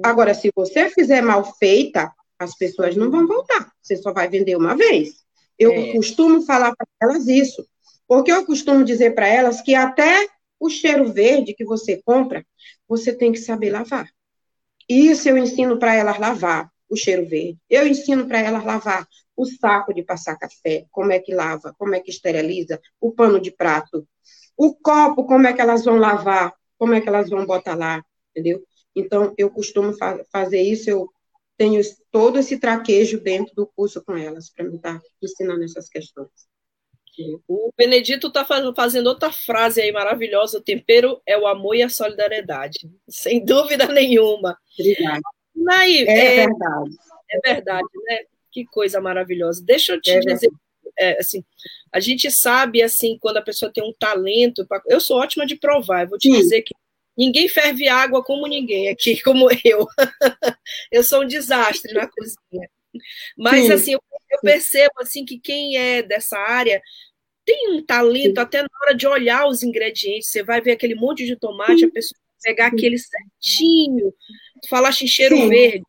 Agora, 0.02 0.34
se 0.34 0.50
você 0.54 0.90
fizer 0.90 1.22
mal 1.22 1.44
feita, 1.56 2.12
as 2.38 2.56
pessoas 2.56 2.96
não 2.96 3.10
vão 3.10 3.26
voltar. 3.26 3.72
Você 3.82 3.96
só 3.96 4.12
vai 4.12 4.28
vender 4.28 4.56
uma 4.56 4.76
vez. 4.76 5.24
Eu 5.58 5.72
é. 5.72 5.92
costumo 5.92 6.42
falar 6.42 6.74
para 6.76 6.86
elas 7.02 7.26
isso, 7.26 7.66
porque 8.06 8.30
eu 8.30 8.46
costumo 8.46 8.84
dizer 8.84 9.14
para 9.14 9.26
elas 9.26 9.60
que 9.60 9.74
até 9.74 10.28
o 10.60 10.70
cheiro 10.70 11.12
verde 11.12 11.54
que 11.54 11.64
você 11.64 12.00
compra, 12.04 12.44
você 12.86 13.12
tem 13.12 13.32
que 13.32 13.38
saber 13.38 13.70
lavar. 13.70 14.08
Isso 14.88 15.28
eu 15.28 15.36
ensino 15.36 15.78
para 15.78 15.94
elas 15.94 16.18
lavar 16.18 16.70
o 16.88 16.96
cheiro 16.96 17.26
verde. 17.26 17.58
Eu 17.68 17.86
ensino 17.86 18.26
para 18.26 18.40
elas 18.40 18.64
lavar 18.64 19.06
o 19.36 19.44
saco 19.44 19.92
de 19.92 20.02
passar 20.02 20.36
café, 20.36 20.86
como 20.90 21.12
é 21.12 21.18
que 21.18 21.34
lava, 21.34 21.74
como 21.78 21.94
é 21.94 22.00
que 22.00 22.10
esteriliza, 22.10 22.80
o 23.00 23.12
pano 23.12 23.40
de 23.40 23.50
prato, 23.50 24.06
o 24.56 24.74
copo, 24.74 25.24
como 25.24 25.46
é 25.46 25.52
que 25.52 25.60
elas 25.60 25.84
vão 25.84 25.96
lavar, 25.96 26.52
como 26.76 26.94
é 26.94 27.00
que 27.00 27.08
elas 27.08 27.30
vão 27.30 27.46
botar 27.46 27.76
lá, 27.76 28.04
entendeu? 28.30 28.64
Então, 28.96 29.32
eu 29.38 29.48
costumo 29.48 29.92
fa 29.92 30.24
fazer 30.32 30.60
isso, 30.60 30.90
eu 30.90 31.08
tenho 31.58 31.82
todo 32.12 32.38
esse 32.38 32.58
traquejo 32.58 33.20
dentro 33.20 33.54
do 33.54 33.66
curso 33.66 34.02
com 34.02 34.16
elas, 34.16 34.48
para 34.48 34.64
me 34.64 34.76
estar 34.76 35.00
ensinando 35.20 35.64
essas 35.64 35.88
questões. 35.88 36.30
O 37.48 37.72
Benedito 37.76 38.28
está 38.28 38.46
fazendo 38.76 39.08
outra 39.08 39.32
frase 39.32 39.80
aí 39.80 39.90
maravilhosa: 39.90 40.58
o 40.58 40.62
tempero 40.62 41.20
é 41.26 41.36
o 41.36 41.48
amor 41.48 41.74
e 41.74 41.82
a 41.82 41.88
solidariedade. 41.88 42.88
Sem 43.08 43.44
dúvida 43.44 43.88
nenhuma. 43.88 44.56
Obrigada. 44.78 45.20
Naí, 45.54 46.04
é, 46.04 46.26
é, 46.26 46.46
verdade. 46.46 46.96
É 47.30 47.52
verdade, 47.52 47.88
né? 48.04 48.18
Que 48.52 48.64
coisa 48.66 49.00
maravilhosa. 49.00 49.60
Deixa 49.64 49.94
eu 49.94 50.00
te 50.00 50.12
é 50.12 50.20
dizer, 50.20 50.48
é, 50.96 51.18
assim, 51.18 51.42
a 51.92 51.98
gente 51.98 52.30
sabe, 52.30 52.82
assim, 52.82 53.18
quando 53.18 53.38
a 53.38 53.42
pessoa 53.42 53.72
tem 53.72 53.82
um 53.82 53.92
talento. 53.98 54.64
Pra... 54.64 54.80
Eu 54.86 55.00
sou 55.00 55.18
ótima 55.18 55.44
de 55.44 55.56
provar, 55.56 56.04
eu 56.04 56.10
vou 56.10 56.18
te 56.18 56.30
Sim. 56.30 56.38
dizer 56.38 56.62
que 56.62 56.72
ninguém 57.18 57.48
ferve 57.48 57.88
água 57.88 58.22
como 58.22 58.46
ninguém 58.46 58.88
aqui, 58.88 59.20
como 59.22 59.48
eu. 59.64 59.86
eu 60.92 61.02
sou 61.02 61.22
um 61.22 61.26
desastre 61.26 61.92
na 61.92 62.06
cozinha. 62.06 62.70
Mas, 63.36 63.66
Sim. 63.66 63.72
assim, 63.72 63.92
eu, 63.94 64.02
eu 64.30 64.38
percebo, 64.40 64.94
assim, 65.00 65.24
que 65.24 65.38
quem 65.38 65.76
é 65.76 66.02
dessa 66.02 66.38
área 66.38 66.80
tem 67.44 67.72
um 67.72 67.84
talento 67.84 68.36
Sim. 68.36 68.42
até 68.42 68.62
na 68.62 68.68
hora 68.82 68.94
de 68.94 69.06
olhar 69.06 69.48
os 69.48 69.62
ingredientes. 69.62 70.30
Você 70.30 70.42
vai 70.42 70.60
ver 70.60 70.72
aquele 70.72 70.94
monte 70.94 71.26
de 71.26 71.34
tomate, 71.34 71.84
a 71.84 71.90
pessoa 71.90 72.18
pegar 72.42 72.68
aquele 72.68 72.96
certinho. 72.98 74.12
Tu 74.62 74.68
falaste 74.68 75.02
em 75.02 75.08
cheiro 75.08 75.36
Sim. 75.36 75.48
verde. 75.48 75.84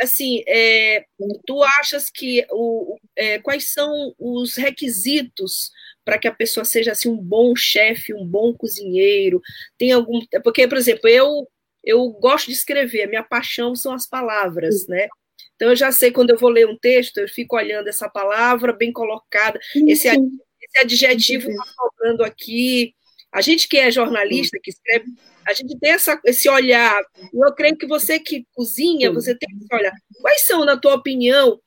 Assim, 0.00 0.42
é, 0.46 1.04
tu 1.46 1.62
achas 1.80 2.10
que 2.10 2.46
o, 2.50 2.96
é, 3.16 3.38
quais 3.38 3.72
são 3.72 4.14
os 4.18 4.56
requisitos 4.56 5.70
para 6.04 6.18
que 6.18 6.28
a 6.28 6.34
pessoa 6.34 6.64
seja 6.64 6.92
assim 6.92 7.08
um 7.08 7.16
bom 7.16 7.54
chefe, 7.56 8.14
um 8.14 8.26
bom 8.26 8.54
cozinheiro? 8.54 9.40
Tem 9.76 9.92
algum? 9.92 10.20
Porque, 10.42 10.66
por 10.68 10.78
exemplo, 10.78 11.08
eu 11.08 11.48
eu 11.84 12.08
gosto 12.10 12.46
de 12.46 12.52
escrever. 12.52 13.04
A 13.04 13.08
minha 13.08 13.22
paixão 13.22 13.74
são 13.74 13.92
as 13.92 14.06
palavras, 14.06 14.86
né? 14.86 15.08
Então 15.56 15.70
eu 15.70 15.76
já 15.76 15.90
sei 15.90 16.10
quando 16.10 16.30
eu 16.30 16.38
vou 16.38 16.50
ler 16.50 16.66
um 16.66 16.78
texto, 16.78 17.18
eu 17.18 17.28
fico 17.28 17.56
olhando 17.56 17.88
essa 17.88 18.08
palavra 18.08 18.72
bem 18.72 18.92
colocada, 18.92 19.58
esse 19.88 20.08
esse 20.08 20.78
adjetivo 20.80 21.50
está 21.50 21.64
faltando 21.76 22.24
aqui. 22.24 22.94
A 23.32 23.40
gente 23.40 23.68
que 23.68 23.76
é 23.76 23.90
jornalista, 23.90 24.58
que 24.62 24.70
escreve, 24.70 25.06
a 25.48 25.54
gente 25.54 25.78
tem 25.78 25.92
essa, 25.92 26.20
esse 26.24 26.48
olhar. 26.48 27.00
Eu 27.32 27.54
creio 27.54 27.76
que 27.76 27.86
você 27.86 28.18
que 28.20 28.46
cozinha, 28.54 29.10
você 29.10 29.34
tem 29.34 29.48
esse 29.56 29.74
olhar. 29.74 29.92
Quais 30.20 30.46
são, 30.46 30.64
na 30.64 30.76
tua 30.76 30.94
opinião, 30.94 31.58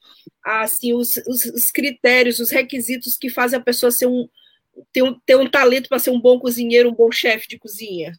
assim, 0.44 0.94
os, 0.94 1.18
os, 1.28 1.46
os 1.46 1.72
critérios, 1.72 2.40
os 2.40 2.52
requisitos 2.52 3.18
que 3.18 3.30
fazem 3.30 3.60
a 3.60 3.64
pessoa 3.64 3.92
ser 3.92 4.06
um, 4.06 4.30
ter 4.94 5.02
um, 5.02 5.20
ter 5.26 5.36
um 5.36 5.50
talento 5.50 5.90
para 5.90 6.00
ser 6.00 6.12
um 6.12 6.22
bom 6.22 6.40
cozinheiro, 6.40 6.90
um 6.90 6.96
bom 6.96 7.12
chefe 7.12 7.48
de 7.48 7.58
cozinha? 7.58 8.14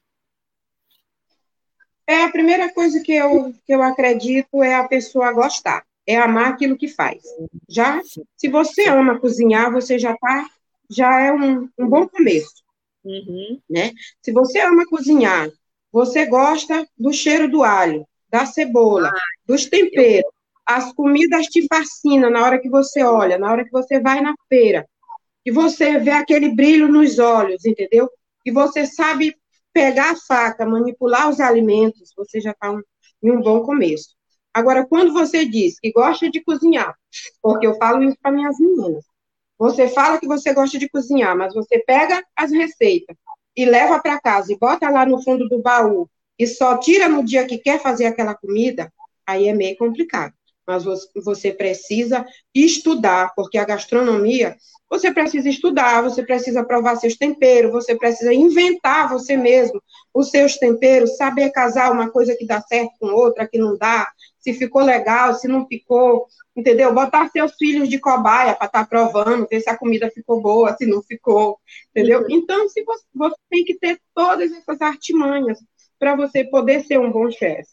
É 2.07 2.25
a 2.25 2.31
primeira 2.31 2.73
coisa 2.73 3.01
que 3.01 3.13
eu, 3.13 3.55
que 3.65 3.73
eu 3.73 3.83
acredito 3.83 4.63
é 4.63 4.75
a 4.75 4.89
pessoa 4.89 5.33
gostar, 5.33 5.85
é 6.05 6.17
amar 6.17 6.53
aquilo 6.53 6.77
que 6.77 6.89
faz. 6.89 7.23
Já, 7.69 8.03
se 8.37 8.49
você 8.49 8.89
ama 8.89 9.21
cozinhar, 9.21 9.73
você 9.73 9.99
já 9.99 10.17
tá, 10.17 10.47
já 10.91 11.21
é 11.21 11.33
um, 11.33 11.69
um 11.79 11.89
bom 11.89 12.09
começo. 12.09 12.62
Uhum. 13.05 13.61
Né? 13.69 13.93
Se 14.23 14.33
você 14.33 14.61
ama 14.61 14.87
cozinhar, 14.87 15.51
você 15.91 16.27
gosta 16.27 16.87
do 16.97 17.13
cheiro 17.13 17.51
do 17.51 17.63
alho, 17.63 18.07
da 18.31 18.47
cebola, 18.47 19.09
ah, 19.09 19.21
dos 19.47 19.67
temperos, 19.67 20.25
eu... 20.25 20.33
as 20.67 20.93
comidas 20.93 21.47
te 21.47 21.67
fascinam 21.67 22.31
na 22.31 22.43
hora 22.43 22.61
que 22.61 22.69
você 22.69 23.03
olha, 23.03 23.39
na 23.39 23.51
hora 23.51 23.65
que 23.65 23.71
você 23.71 24.01
vai 24.01 24.21
na 24.21 24.35
feira, 24.49 24.87
que 25.45 25.53
você 25.53 25.99
vê 25.99 26.13
aquele 26.13 26.55
brilho 26.55 26.89
nos 26.89 27.19
olhos, 27.19 27.65
entendeu? 27.67 28.09
E 28.47 28.51
você 28.51 28.87
sabe 28.87 29.37
pegar 29.73 30.13
a 30.13 30.17
faca, 30.17 30.67
manipular 30.67 31.29
os 31.29 31.41
alimentos, 31.41 32.13
você 32.17 32.41
já 32.41 32.53
está 32.53 32.73
em 33.23 33.31
um 33.31 33.41
bom 33.41 33.63
começo. 33.63 34.15
Agora, 34.55 34.87
quando 34.87 35.13
você 35.13 35.47
diz 35.47 35.81
que 35.81 35.93
gosta 35.93 36.31
de 36.31 36.43
cozinhar, 36.43 36.95
porque 37.41 37.67
eu 37.67 37.75
falo 37.77 38.03
isso 38.03 38.17
para 38.21 38.33
minhas 38.33 38.59
meninas, 38.59 39.05
você 39.63 39.87
fala 39.87 40.19
que 40.19 40.27
você 40.27 40.53
gosta 40.53 40.77
de 40.77 40.89
cozinhar, 40.89 41.37
mas 41.37 41.55
você 41.55 41.79
pega 41.79 42.21
as 42.37 42.51
receitas 42.51 43.15
e 43.57 43.65
leva 43.65 44.01
para 44.01 44.21
casa 44.21 44.53
e 44.53 44.59
bota 44.59 44.91
lá 44.91 45.07
no 45.07 45.23
fundo 45.23 45.49
do 45.49 45.63
baú 45.63 46.11
e 46.37 46.49
só 46.49 46.77
tira 46.79 47.09
no 47.09 47.25
dia 47.25 47.47
que 47.47 47.59
quer 47.59 47.81
fazer 47.81 48.07
aquela 48.07 48.35
comida, 48.35 48.93
aí 49.25 49.47
é 49.47 49.55
meio 49.55 49.77
complicado. 49.77 50.35
Mas 50.67 50.83
você 51.15 51.53
precisa 51.53 52.27
estudar, 52.53 53.33
porque 53.37 53.57
a 53.57 53.65
gastronomia 53.65 54.57
você 54.91 55.13
precisa 55.13 55.49
estudar, 55.49 56.03
você 56.03 56.25
precisa 56.25 56.65
provar 56.65 56.97
seus 56.97 57.17
temperos, 57.17 57.71
você 57.71 57.97
precisa 57.97 58.35
inventar 58.35 59.09
você 59.09 59.37
mesmo 59.37 59.81
os 60.13 60.31
seus 60.31 60.57
temperos, 60.57 61.17
saber 61.17 61.51
casar 61.51 61.93
uma 61.93 62.11
coisa 62.11 62.35
que 62.37 62.45
dá 62.45 62.61
certo 62.61 62.91
com 62.99 63.07
outra, 63.07 63.47
que 63.47 63.59
não 63.59 63.79
dá, 63.79 64.09
se 64.43 64.53
ficou 64.55 64.83
legal, 64.83 65.35
se 65.35 65.47
não 65.47 65.67
ficou, 65.67 66.27
entendeu? 66.55 66.93
Botar 66.93 67.31
seus 67.31 67.55
filhos 67.55 67.89
de 67.89 67.99
cobaia 67.99 68.55
para 68.55 68.67
estar 68.67 68.81
tá 68.83 68.87
provando, 68.87 69.47
ver 69.49 69.61
se 69.61 69.71
a 69.71 69.79
comida 69.79 70.11
ficou 70.11 70.43
boa, 70.43 70.77
se 70.77 70.85
não 70.85 71.01
ficou, 71.03 71.59
entendeu? 71.91 72.23
Uhum. 72.23 72.27
Então, 72.29 72.69
se 72.69 72.83
você, 72.83 73.05
você 73.15 73.37
tem 73.49 73.65
que 73.65 73.79
ter 73.79 74.01
todas 74.15 74.51
essas 74.53 74.81
artimanhas 74.81 75.59
para 75.99 76.17
você 76.17 76.43
poder 76.45 76.85
ser 76.85 76.99
um 76.99 77.13
bom 77.13 77.31
chefe, 77.31 77.71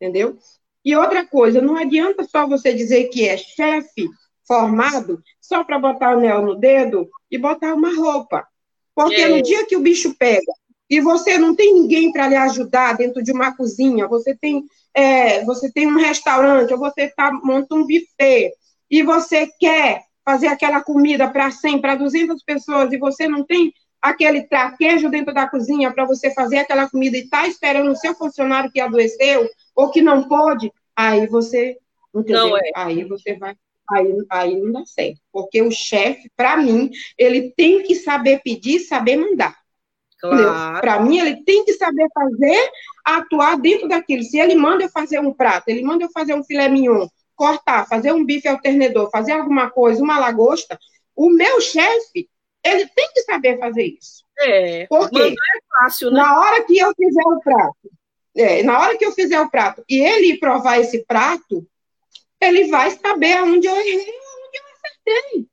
entendeu? 0.00 0.38
E 0.84 0.94
outra 0.96 1.26
coisa, 1.26 1.60
não 1.60 1.76
adianta 1.76 2.24
só 2.24 2.46
você 2.46 2.72
dizer 2.72 3.08
que 3.08 3.28
é 3.28 3.36
chefe 3.36 4.08
formado 4.46 5.20
só 5.40 5.64
para 5.64 5.78
botar 5.78 6.12
anel 6.12 6.42
no 6.42 6.54
dedo 6.54 7.08
e 7.30 7.38
botar 7.38 7.74
uma 7.74 7.94
roupa. 7.94 8.46
Porque 8.94 9.20
é. 9.22 9.28
no 9.28 9.42
dia 9.42 9.66
que 9.66 9.76
o 9.76 9.80
bicho 9.80 10.14
pega 10.16 10.52
e 10.88 11.00
você 11.00 11.38
não 11.38 11.56
tem 11.56 11.72
ninguém 11.72 12.12
para 12.12 12.28
lhe 12.28 12.36
ajudar 12.36 12.96
dentro 12.96 13.22
de 13.22 13.32
uma 13.32 13.56
cozinha, 13.56 14.06
você 14.06 14.36
tem, 14.36 14.64
é, 14.94 15.44
você 15.44 15.70
tem 15.72 15.86
um 15.86 15.98
restaurante, 15.98 16.72
ou 16.72 16.78
você 16.78 17.08
tá, 17.08 17.32
monta 17.32 17.74
um 17.74 17.86
buffet, 17.86 18.52
e 18.90 19.02
você 19.02 19.48
quer 19.58 20.02
fazer 20.24 20.48
aquela 20.48 20.82
comida 20.82 21.28
para 21.28 21.50
100, 21.50 21.80
para 21.80 21.96
200 21.96 22.42
pessoas, 22.44 22.92
e 22.92 22.98
você 22.98 23.26
não 23.26 23.44
tem 23.44 23.72
aquele 24.00 24.42
traquejo 24.42 25.08
dentro 25.08 25.32
da 25.32 25.48
cozinha 25.48 25.92
para 25.92 26.04
você 26.04 26.32
fazer 26.34 26.58
aquela 26.58 26.90
comida 26.90 27.16
e 27.16 27.20
está 27.20 27.46
esperando 27.46 27.90
o 27.90 27.96
seu 27.96 28.14
funcionário 28.14 28.70
que 28.70 28.80
adoeceu 28.80 29.48
ou 29.74 29.90
que 29.90 30.02
não 30.02 30.28
pode, 30.28 30.72
aí 30.94 31.26
você, 31.28 31.78
entendeu? 32.14 32.48
Não 32.48 32.58
é. 32.58 32.70
Aí 32.74 33.04
você 33.04 33.34
vai 33.36 33.54
aí, 33.90 34.26
aí 34.30 34.60
não 34.60 34.72
dá 34.72 34.84
certo. 34.84 35.20
Porque 35.32 35.62
o 35.62 35.70
chefe, 35.70 36.30
para 36.36 36.56
mim, 36.56 36.90
ele 37.16 37.52
tem 37.56 37.82
que 37.82 37.94
saber 37.94 38.40
pedir, 38.42 38.80
saber 38.80 39.16
mandar. 39.16 39.56
Claro. 40.22 40.80
Para 40.80 41.00
mim, 41.00 41.18
ele 41.18 41.42
tem 41.42 41.64
que 41.64 41.72
saber 41.72 42.06
fazer, 42.14 42.70
atuar 43.04 43.58
dentro 43.58 43.88
daquilo. 43.88 44.22
Se 44.22 44.38
ele 44.38 44.54
manda 44.54 44.84
eu 44.84 44.88
fazer 44.88 45.18
um 45.18 45.32
prato, 45.34 45.68
ele 45.68 45.82
manda 45.82 46.04
eu 46.04 46.10
fazer 46.10 46.34
um 46.34 46.44
filé 46.44 46.68
mignon, 46.68 47.08
cortar, 47.34 47.88
fazer 47.88 48.12
um 48.12 48.24
bife 48.24 48.46
alternador, 48.46 49.10
fazer 49.10 49.32
alguma 49.32 49.68
coisa, 49.70 50.02
uma 50.02 50.18
lagosta, 50.18 50.78
o 51.16 51.28
meu 51.28 51.60
chefe, 51.60 52.28
ele 52.64 52.86
tem 52.86 53.10
que 53.12 53.22
saber 53.22 53.58
fazer 53.58 53.84
isso. 53.84 54.22
É, 54.38 54.86
porque 54.86 55.20
é 55.20 55.34
fácil, 55.68 56.10
né? 56.10 56.20
na 56.20 56.40
hora 56.40 56.64
que 56.64 56.78
eu 56.78 56.92
fizer 56.96 57.24
o 57.26 57.40
prato, 57.40 57.90
é, 58.36 58.62
na 58.62 58.80
hora 58.80 58.96
que 58.96 59.04
eu 59.04 59.12
fizer 59.12 59.40
o 59.40 59.50
prato 59.50 59.84
e 59.88 60.00
ele 60.00 60.38
provar 60.38 60.78
esse 60.78 61.04
prato, 61.04 61.66
ele 62.40 62.68
vai 62.68 62.90
saber 62.92 63.34
aonde 63.34 63.66
eu 63.66 63.76
errei, 63.76 63.94
aonde 63.94 64.58
eu 64.58 64.62
acertei. 64.72 65.46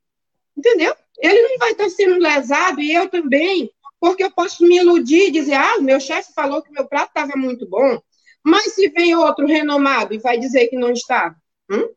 Entendeu? 0.55 0.95
Ele 1.19 1.41
não 1.41 1.58
vai 1.58 1.71
estar 1.71 1.89
sendo 1.89 2.19
lesado, 2.19 2.82
e 2.82 2.93
eu 2.93 3.10
também, 3.10 3.71
porque 3.99 4.23
eu 4.23 4.31
posso 4.31 4.63
me 4.63 4.77
iludir 4.77 5.27
e 5.27 5.31
dizer, 5.31 5.55
ah, 5.55 5.79
meu 5.79 5.99
chefe 5.99 6.33
falou 6.33 6.62
que 6.62 6.71
meu 6.71 6.88
prato 6.88 7.09
estava 7.09 7.33
muito 7.35 7.67
bom, 7.67 7.99
mas 8.43 8.73
se 8.73 8.88
vem 8.89 9.15
outro 9.15 9.45
renomado 9.45 10.13
e 10.13 10.19
vai 10.19 10.39
dizer 10.39 10.67
que 10.67 10.77
não 10.77 10.91
estava, 10.91 11.35
hum? 11.69 11.89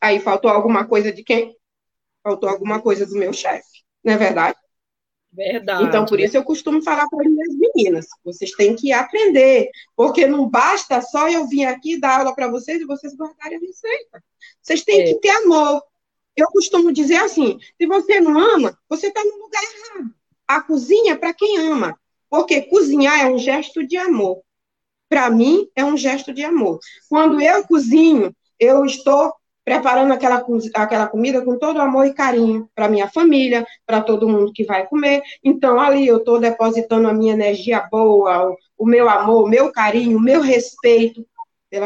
aí 0.00 0.18
faltou 0.20 0.50
alguma 0.50 0.86
coisa 0.86 1.12
de 1.12 1.22
quem? 1.22 1.56
Faltou 2.22 2.48
alguma 2.48 2.80
coisa 2.80 3.04
do 3.06 3.14
meu 3.14 3.32
chefe, 3.32 3.84
não 4.02 4.14
é 4.14 4.16
verdade? 4.16 4.58
Verdade. 5.32 5.84
Então, 5.84 6.04
por 6.04 6.20
isso 6.20 6.36
eu 6.36 6.44
costumo 6.44 6.82
falar 6.82 7.08
para 7.08 7.26
minhas 7.28 7.54
meninas: 7.56 8.06
vocês 8.22 8.50
têm 8.50 8.76
que 8.76 8.92
aprender, 8.92 9.70
porque 9.96 10.26
não 10.26 10.48
basta 10.48 11.00
só 11.00 11.26
eu 11.28 11.48
vir 11.48 11.64
aqui 11.64 11.98
dar 11.98 12.18
aula 12.18 12.34
para 12.34 12.48
vocês 12.48 12.82
e 12.82 12.84
vocês 12.84 13.16
guardarem 13.16 13.56
a 13.56 13.60
receita. 13.60 14.22
Vocês 14.60 14.82
têm 14.84 15.00
é. 15.00 15.04
que 15.06 15.14
ter 15.20 15.30
amor. 15.30 15.82
Eu 16.36 16.46
costumo 16.48 16.92
dizer 16.92 17.16
assim: 17.16 17.58
se 17.80 17.86
você 17.86 18.20
não 18.20 18.38
ama, 18.38 18.78
você 18.90 19.06
está 19.06 19.24
no 19.24 19.36
lugar 19.38 19.62
errado. 19.62 20.14
A 20.46 20.60
cozinha 20.60 21.12
é 21.12 21.16
para 21.16 21.34
quem 21.34 21.58
ama, 21.58 21.98
porque 22.28 22.62
cozinhar 22.62 23.20
é 23.20 23.26
um 23.26 23.38
gesto 23.38 23.86
de 23.86 23.96
amor. 23.96 24.42
Para 25.08 25.30
mim, 25.30 25.68
é 25.76 25.84
um 25.84 25.96
gesto 25.96 26.32
de 26.32 26.42
amor. 26.42 26.78
Quando 27.08 27.40
eu 27.40 27.66
cozinho, 27.66 28.34
eu 28.58 28.84
estou 28.84 29.32
preparando 29.64 30.12
aquela, 30.12 30.44
aquela 30.74 31.06
comida 31.06 31.44
com 31.44 31.58
todo 31.58 31.80
amor 31.80 32.06
e 32.06 32.14
carinho 32.14 32.68
para 32.74 32.88
minha 32.88 33.08
família, 33.08 33.66
para 33.86 34.00
todo 34.00 34.28
mundo 34.28 34.52
que 34.52 34.64
vai 34.64 34.86
comer. 34.86 35.22
Então, 35.42 35.78
ali 35.78 36.06
eu 36.06 36.18
estou 36.18 36.40
depositando 36.40 37.08
a 37.08 37.12
minha 37.12 37.34
energia 37.34 37.86
boa, 37.90 38.50
o, 38.50 38.56
o, 38.78 38.86
meu 38.86 39.08
amor, 39.08 39.44
o 39.44 39.48
meu 39.48 39.70
carinho, 39.70 40.16
o 40.18 40.20
meu 40.20 40.40
respeito 40.40 41.24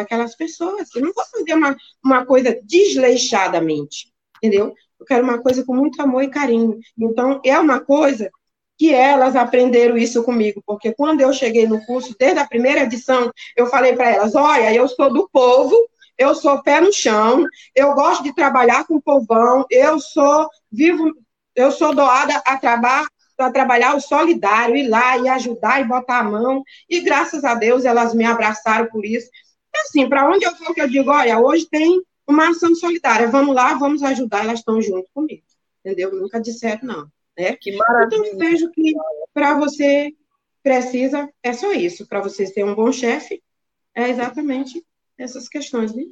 pelas 0.09 0.35
pessoas. 0.35 0.89
Eu 0.95 1.03
não 1.03 1.13
vou 1.13 1.25
fazer 1.25 1.55
uma, 1.55 1.77
uma 2.05 2.25
coisa 2.25 2.59
desleixadamente, 2.65 4.13
entendeu? 4.39 4.75
Eu 4.99 5.07
quero 5.07 5.23
uma 5.23 5.41
coisa 5.41 5.65
com 5.65 5.75
muito 5.75 6.01
amor 6.01 6.23
e 6.23 6.31
carinho. 6.31 6.79
Então, 6.99 7.41
é 7.45 7.59
uma 7.59 7.81
coisa 7.81 8.31
que 8.79 8.93
elas 8.93 9.35
aprenderam 9.35 9.97
isso 9.97 10.23
comigo, 10.23 10.63
porque 10.67 10.93
quando 10.93 11.21
eu 11.21 11.33
cheguei 11.33 11.67
no 11.67 11.85
curso, 11.87 12.15
desde 12.19 12.39
a 12.39 12.47
primeira 12.47 12.83
edição, 12.83 13.33
eu 13.57 13.67
falei 13.67 13.95
para 13.95 14.11
elas: 14.11 14.35
olha, 14.35 14.73
eu 14.73 14.87
sou 14.89 15.13
do 15.13 15.29
povo, 15.31 15.75
eu 16.19 16.35
sou 16.35 16.63
pé 16.63 16.81
no 16.81 16.93
chão, 16.93 17.45
eu 17.75 17.95
gosto 17.95 18.23
de 18.23 18.35
trabalhar 18.35 18.87
com 18.87 18.97
o 18.97 19.03
povão, 19.03 19.65
eu 19.71 19.99
sou 19.99 20.49
vivo, 20.71 21.11
eu 21.55 21.71
sou 21.71 21.95
doada 21.95 22.43
a 22.47 22.57
trabalhar 22.59 23.07
a 23.39 23.51
trabalhar 23.51 23.95
o 23.95 24.01
solidário, 24.01 24.77
ir 24.77 24.89
lá 24.89 25.19
e 25.19 25.29
ajudar 25.29 25.81
e 25.81 25.85
botar 25.85 26.21
a 26.21 26.25
mão. 26.25 26.65
E 26.89 27.01
graças 27.03 27.45
a 27.45 27.55
Deus 27.55 27.85
elas 27.85 28.15
me 28.15 28.25
abraçaram 28.25 28.87
por 28.87 29.05
isso. 29.05 29.29
E 29.75 29.79
assim, 29.81 30.09
para 30.09 30.27
onde 30.27 30.47
eu 30.47 30.57
for 30.57 30.75
que 30.75 30.81
eu 30.81 30.89
digo, 30.89 31.11
olha, 31.11 31.39
hoje 31.39 31.69
tem 31.69 32.01
uma 32.27 32.49
ação 32.49 32.75
solidária, 32.75 33.29
vamos 33.29 33.55
lá, 33.55 33.75
vamos 33.75 34.03
ajudar, 34.03 34.45
elas 34.45 34.61
estão 34.61 34.81
junto 34.81 35.07
comigo. 35.13 35.43
Entendeu? 35.85 36.15
Nunca 36.15 36.41
disseram 36.41 36.81
não. 36.83 37.16
Né? 37.39 37.57
Que 37.57 37.77
maravilha. 37.77 38.17
Então, 38.27 38.39
vejo 38.39 38.71
que 38.71 38.95
para 39.33 39.59
você 39.59 40.15
precisa, 40.63 41.29
é 41.43 41.53
só 41.53 41.73
isso. 41.73 42.07
Para 42.07 42.21
você 42.21 42.47
ser 42.47 42.65
um 42.65 42.75
bom 42.75 42.91
chefe, 42.91 43.43
é 43.95 44.09
exatamente 44.09 44.85
essas 45.19 45.49
questões. 45.49 45.95
Né? 45.95 46.05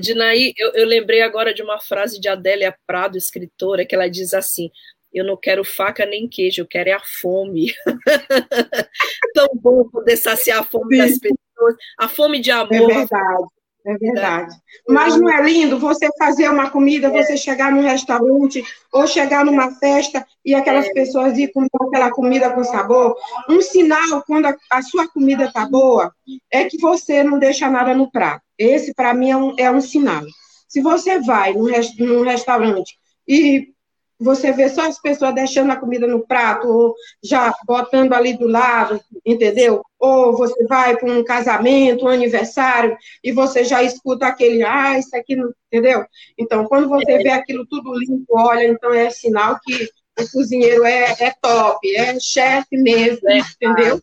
Dinaí, 0.00 0.54
eu, 0.56 0.72
eu 0.72 0.86
lembrei 0.86 1.22
agora 1.22 1.52
de 1.52 1.62
uma 1.62 1.80
frase 1.80 2.20
de 2.20 2.28
Adélia 2.28 2.74
Prado, 2.86 3.18
escritora, 3.18 3.84
que 3.84 3.94
ela 3.94 4.08
diz 4.08 4.32
assim: 4.32 4.70
eu 5.12 5.24
não 5.24 5.36
quero 5.36 5.64
faca 5.64 6.06
nem 6.06 6.28
queijo, 6.28 6.62
eu 6.62 6.66
quero 6.66 6.88
é 6.88 6.92
a 6.92 7.00
fome. 7.00 7.74
Tão 9.34 9.48
bom 9.54 9.88
poder 9.88 10.16
saciar 10.16 10.60
a 10.60 10.64
fome 10.64 10.96
Sim. 10.96 11.02
das 11.02 11.18
pessoas, 11.18 11.76
a 11.98 12.08
fome 12.08 12.40
de 12.40 12.50
amor. 12.50 12.90
É 12.90 12.94
verdade. 12.94 13.46
É 13.84 13.96
verdade. 13.98 14.54
Mas 14.88 15.16
não 15.16 15.28
é 15.28 15.42
lindo 15.42 15.78
você 15.78 16.08
fazer 16.18 16.48
uma 16.48 16.70
comida, 16.70 17.08
é. 17.08 17.10
você 17.10 17.36
chegar 17.36 17.72
num 17.72 17.82
restaurante 17.82 18.62
ou 18.92 19.06
chegar 19.06 19.44
numa 19.44 19.72
festa 19.72 20.24
e 20.44 20.54
aquelas 20.54 20.86
é. 20.86 20.92
pessoas 20.92 21.36
ir 21.36 21.52
comer 21.52 21.68
aquela 21.80 22.10
comida 22.10 22.50
com 22.50 22.62
sabor? 22.62 23.16
Um 23.48 23.60
sinal 23.60 24.22
quando 24.26 24.46
a, 24.46 24.56
a 24.70 24.82
sua 24.82 25.08
comida 25.08 25.44
está 25.44 25.66
boa 25.66 26.14
é 26.50 26.64
que 26.64 26.78
você 26.78 27.22
não 27.22 27.38
deixa 27.38 27.68
nada 27.68 27.94
no 27.94 28.10
prato. 28.10 28.42
Esse, 28.56 28.94
para 28.94 29.12
mim, 29.12 29.30
é 29.30 29.36
um, 29.36 29.54
é 29.58 29.70
um 29.70 29.80
sinal. 29.80 30.22
Se 30.68 30.80
você 30.80 31.20
vai 31.20 31.52
num, 31.52 31.64
rest, 31.64 31.98
num 31.98 32.22
restaurante 32.22 32.96
e 33.26 33.72
você 34.18 34.52
vê 34.52 34.68
só 34.68 34.82
as 34.82 35.00
pessoas 35.00 35.34
deixando 35.34 35.72
a 35.72 35.76
comida 35.76 36.06
no 36.06 36.26
prato, 36.26 36.68
ou 36.68 36.94
já 37.22 37.52
botando 37.66 38.12
ali 38.12 38.36
do 38.36 38.46
lado, 38.46 39.00
entendeu? 39.24 39.82
Ou 39.98 40.36
você 40.36 40.64
vai 40.66 40.96
para 40.96 41.10
um 41.10 41.24
casamento, 41.24 42.04
um 42.04 42.08
aniversário, 42.08 42.96
e 43.22 43.32
você 43.32 43.64
já 43.64 43.82
escuta 43.82 44.26
aquele, 44.26 44.62
ah, 44.62 44.98
isso 44.98 45.14
aqui 45.16 45.34
não, 45.36 45.52
entendeu? 45.66 46.04
Então, 46.38 46.66
quando 46.66 46.88
você 46.88 47.18
vê 47.18 47.30
aquilo 47.30 47.66
tudo 47.66 47.98
limpo, 47.98 48.26
olha, 48.38 48.66
então 48.66 48.92
é 48.92 49.10
sinal 49.10 49.58
que 49.60 49.88
o 50.18 50.30
cozinheiro 50.30 50.84
é, 50.84 51.16
é 51.18 51.34
top, 51.40 51.96
é 51.96 52.18
chefe 52.20 52.76
mesmo, 52.76 53.20
Verdade. 53.22 53.56
entendeu? 53.60 54.00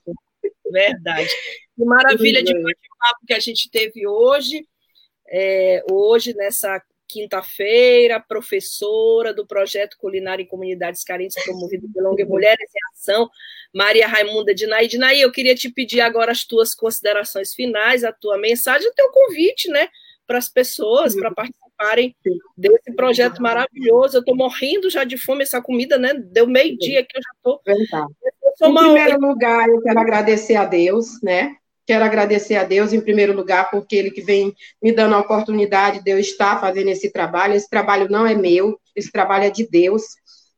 Verdade. 0.72 1.30
Que 1.76 1.86
maravilha 1.86 2.44
de 2.44 2.54
bate-papo 2.54 3.26
que 3.26 3.34
a 3.34 3.40
gente 3.40 3.70
teve 3.70 4.08
hoje. 4.08 4.66
É, 5.32 5.84
hoje, 5.90 6.34
nessa 6.36 6.82
quinta-feira, 7.10 8.20
professora 8.20 9.34
do 9.34 9.46
projeto 9.46 9.98
Culinária 9.98 10.44
em 10.44 10.48
Comunidades 10.48 11.04
Carentes, 11.04 11.44
promovido 11.44 11.90
pela 11.92 12.12
ONG 12.12 12.24
Mulheres 12.24 12.70
em 12.70 12.94
Ação, 12.94 13.28
Maria 13.74 14.08
Raimunda 14.08 14.54
Dinaí. 14.54 14.88
Dinaí, 14.88 15.20
eu 15.20 15.32
queria 15.32 15.56
te 15.56 15.70
pedir 15.70 16.02
agora 16.02 16.32
as 16.32 16.44
tuas 16.44 16.76
considerações 16.76 17.54
finais, 17.56 18.04
a 18.04 18.14
tua 18.14 18.38
mensagem, 18.38 18.88
o 18.88 18.94
teu 18.94 19.10
convite, 19.12 19.68
né, 19.70 19.90
para 20.28 20.38
as 20.38 20.48
pessoas, 20.48 21.16
para 21.16 21.32
participarem 21.34 22.16
desse 22.56 22.94
projeto 22.96 23.42
maravilhoso. 23.42 24.18
Eu 24.18 24.20
estou 24.20 24.36
morrendo 24.36 24.90
já 24.90 25.04
de 25.04 25.18
fome, 25.18 25.42
essa 25.42 25.60
comida, 25.60 25.98
né, 25.98 26.14
deu 26.14 26.46
meio-dia 26.46 27.04
que 27.04 27.18
eu 27.18 27.22
já 27.22 27.32
estou... 27.36 27.62
Em 28.62 28.76
primeiro 28.76 29.20
lugar, 29.20 29.68
eu 29.68 29.82
quero 29.82 30.00
agradecer 30.00 30.56
a 30.56 30.66
Deus, 30.66 31.22
né, 31.24 31.56
Quero 31.90 32.06
agradecer 32.06 32.56
a 32.56 32.64
Deus, 32.64 32.94
em 32.94 33.02
primeiro 33.02 33.36
lugar, 33.36 33.72
porque 33.72 33.96
Ele 33.96 34.12
que 34.12 34.22
vem 34.22 34.54
me 34.80 34.92
dando 34.92 35.16
a 35.16 35.20
oportunidade 35.22 36.04
de 36.04 36.12
eu 36.12 36.20
estar 36.20 36.62
fazendo 36.62 36.90
esse 36.90 37.12
trabalho. 37.12 37.56
Esse 37.56 37.68
trabalho 37.68 38.08
não 38.08 38.28
é 38.28 38.36
meu, 38.36 38.80
esse 38.96 39.12
trabalho 39.12 39.46
é 39.46 39.50
de 39.50 39.68
Deus. 39.68 40.04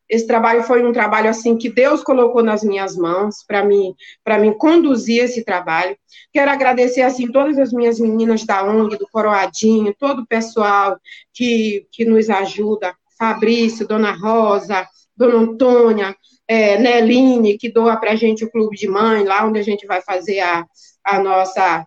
Esse 0.09 0.27
trabalho 0.27 0.61
foi 0.63 0.85
um 0.85 0.91
trabalho 0.91 1.29
assim 1.29 1.57
que 1.57 1.69
Deus 1.69 2.03
colocou 2.03 2.43
nas 2.43 2.65
minhas 2.65 2.97
mãos 2.97 3.45
para 3.47 3.63
mim, 3.63 3.95
para 4.25 4.37
mim 4.39 4.51
conduzir 4.51 5.23
esse 5.23 5.45
trabalho. 5.45 5.95
Quero 6.33 6.51
agradecer 6.51 7.01
assim 7.01 7.31
todas 7.31 7.57
as 7.57 7.71
minhas 7.71 7.97
meninas 7.97 8.43
da 8.43 8.61
ONG, 8.61 8.97
do 8.97 9.07
Coroadinho, 9.09 9.95
todo 9.97 10.23
o 10.23 10.27
pessoal 10.27 10.99
que, 11.33 11.87
que 11.93 12.03
nos 12.03 12.29
ajuda, 12.29 12.93
Fabrício, 13.17 13.87
Dona 13.87 14.11
Rosa, 14.11 14.85
Dona 15.15 15.37
Antônia, 15.37 16.13
é, 16.51 16.77
Neline, 16.77 17.57
que 17.57 17.71
doa 17.71 17.95
para 17.95 18.11
a 18.11 18.15
gente 18.17 18.43
o 18.43 18.51
clube 18.51 18.75
de 18.75 18.85
mãe, 18.85 19.23
lá 19.23 19.45
onde 19.45 19.57
a 19.57 19.63
gente 19.63 19.87
vai 19.87 20.01
fazer 20.01 20.41
a, 20.41 20.65
a 21.01 21.17
nossa, 21.17 21.85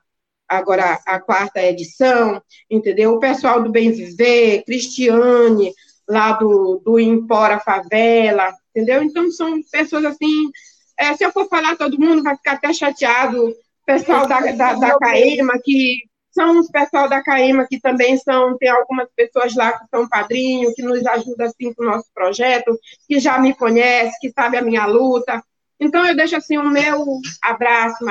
agora 0.48 0.98
a 1.06 1.20
quarta 1.20 1.62
edição, 1.62 2.40
entendeu? 2.70 3.12
O 3.12 3.20
pessoal 3.20 3.62
do 3.62 3.70
Bem 3.70 3.92
Viver, 3.92 4.64
Cristiane, 4.64 5.70
lá 6.08 6.32
do, 6.32 6.80
do 6.82 6.98
Impora 6.98 7.60
Favela, 7.60 8.54
entendeu? 8.70 9.02
Então, 9.02 9.30
são 9.30 9.60
pessoas 9.70 10.06
assim, 10.06 10.50
é, 10.98 11.14
se 11.14 11.22
eu 11.26 11.30
for 11.30 11.46
falar 11.46 11.76
todo 11.76 12.00
mundo 12.00 12.22
vai 12.22 12.34
ficar 12.34 12.52
até 12.52 12.72
chateado, 12.72 13.54
pessoal 13.84 14.26
da, 14.26 14.40
da, 14.40 14.72
da 14.76 14.98
CAEMA, 14.98 15.60
que 15.62 15.98
são 16.34 16.58
os 16.58 16.68
pessoal 16.68 17.08
da 17.08 17.22
CAEMA 17.22 17.66
que 17.68 17.80
também 17.80 18.16
são, 18.18 18.58
tem 18.58 18.68
algumas 18.68 19.08
pessoas 19.14 19.54
lá 19.54 19.72
que 19.72 19.86
são 19.88 20.08
padrinhos, 20.08 20.74
que 20.74 20.82
nos 20.82 21.06
ajudam 21.06 21.46
assim 21.46 21.72
com 21.72 21.84
o 21.84 21.86
nosso 21.86 22.08
projeto, 22.12 22.78
que 23.08 23.20
já 23.20 23.38
me 23.38 23.54
conhece, 23.54 24.18
que 24.20 24.30
sabe 24.30 24.56
a 24.56 24.62
minha 24.62 24.84
luta, 24.86 25.42
então, 25.80 26.06
eu 26.06 26.16
deixo 26.16 26.36
assim 26.36 26.56
o 26.56 26.70
meu 26.70 27.04
abraço 27.42 28.04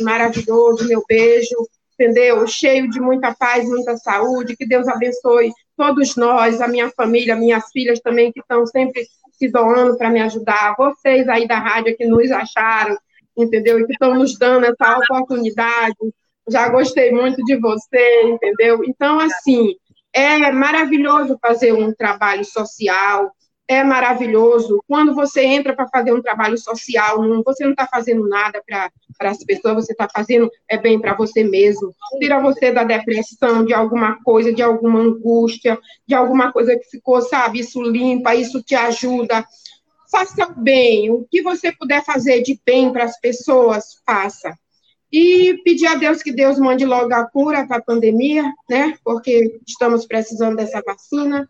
maravilhoso, 0.00 0.86
meu 0.86 1.02
beijo, 1.06 1.56
entendeu? 1.92 2.46
Cheio 2.46 2.88
de 2.88 3.00
muita 3.00 3.34
paz, 3.34 3.68
muita 3.68 3.96
saúde, 3.96 4.56
que 4.56 4.66
Deus 4.66 4.86
abençoe 4.86 5.52
todos 5.76 6.16
nós, 6.16 6.60
a 6.60 6.68
minha 6.68 6.90
família, 6.90 7.36
minhas 7.36 7.70
filhas 7.70 8.00
também, 8.00 8.32
que 8.32 8.40
estão 8.40 8.66
sempre 8.66 9.06
se 9.32 9.48
doando 9.48 9.96
para 9.96 10.10
me 10.10 10.20
ajudar, 10.20 10.74
vocês 10.76 11.28
aí 11.28 11.46
da 11.46 11.58
rádio 11.58 11.96
que 11.96 12.06
nos 12.06 12.30
acharam, 12.30 12.96
entendeu? 13.36 13.78
E 13.78 13.86
que 13.86 13.92
estão 13.92 14.14
nos 14.14 14.36
dando 14.38 14.66
essa 14.66 14.98
oportunidade. 14.98 15.96
Já 16.50 16.68
gostei 16.68 17.12
muito 17.12 17.42
de 17.44 17.56
você, 17.56 18.22
entendeu? 18.22 18.82
Então, 18.84 19.18
assim, 19.20 19.74
é 20.12 20.50
maravilhoso 20.50 21.38
fazer 21.40 21.72
um 21.72 21.92
trabalho 21.92 22.44
social, 22.44 23.30
é 23.68 23.84
maravilhoso. 23.84 24.82
Quando 24.88 25.14
você 25.14 25.44
entra 25.44 25.76
para 25.76 25.86
fazer 25.88 26.12
um 26.12 26.22
trabalho 26.22 26.56
social, 26.56 27.18
você 27.44 27.64
não 27.64 27.72
está 27.72 27.86
fazendo 27.86 28.26
nada 28.26 28.62
para 28.66 28.90
as 29.30 29.44
pessoas, 29.44 29.74
você 29.74 29.92
está 29.92 30.08
fazendo 30.08 30.50
é 30.66 30.78
bem 30.78 30.98
para 30.98 31.14
você 31.14 31.44
mesmo. 31.44 31.94
Tira 32.18 32.40
você 32.40 32.72
da 32.72 32.82
depressão, 32.82 33.66
de 33.66 33.74
alguma 33.74 34.22
coisa, 34.24 34.52
de 34.52 34.62
alguma 34.62 35.00
angústia, 35.00 35.78
de 36.06 36.14
alguma 36.14 36.50
coisa 36.50 36.78
que 36.78 36.88
ficou, 36.88 37.20
sabe? 37.20 37.60
Isso 37.60 37.82
limpa, 37.82 38.34
isso 38.34 38.62
te 38.62 38.74
ajuda. 38.74 39.44
Faça 40.10 40.46
bem. 40.56 41.10
O 41.10 41.26
que 41.30 41.42
você 41.42 41.70
puder 41.70 42.02
fazer 42.02 42.40
de 42.40 42.58
bem 42.64 42.90
para 42.90 43.04
as 43.04 43.20
pessoas, 43.20 44.00
faça. 44.06 44.56
E 45.10 45.58
pedir 45.64 45.86
a 45.86 45.94
Deus 45.94 46.22
que 46.22 46.32
Deus 46.32 46.58
mande 46.58 46.84
logo 46.84 47.12
a 47.14 47.24
cura 47.24 47.66
para 47.66 47.78
a 47.78 47.82
pandemia, 47.82 48.44
né? 48.68 48.94
Porque 49.02 49.58
estamos 49.66 50.06
precisando 50.06 50.56
dessa 50.56 50.82
vacina 50.82 51.48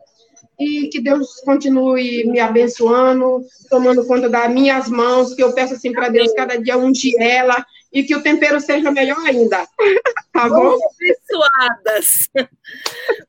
e 0.58 0.88
que 0.88 1.00
Deus 1.00 1.40
continue 1.44 2.24
me 2.26 2.40
abençoando, 2.40 3.44
tomando 3.70 4.06
conta 4.06 4.28
das 4.28 4.50
minhas 4.52 4.88
mãos, 4.88 5.34
que 5.34 5.42
eu 5.42 5.52
peço 5.52 5.74
assim 5.74 5.92
para 5.92 6.08
Deus 6.08 6.32
cada 6.32 6.56
dia 6.56 6.76
ungir 6.76 7.14
ela 7.20 7.64
e 7.92 8.02
que 8.02 8.14
o 8.14 8.22
tempero 8.22 8.60
seja 8.60 8.90
melhor 8.90 9.18
ainda. 9.26 9.66
Tá 10.30 10.48
bom? 10.48 10.78
Abençoadas. 10.94 12.28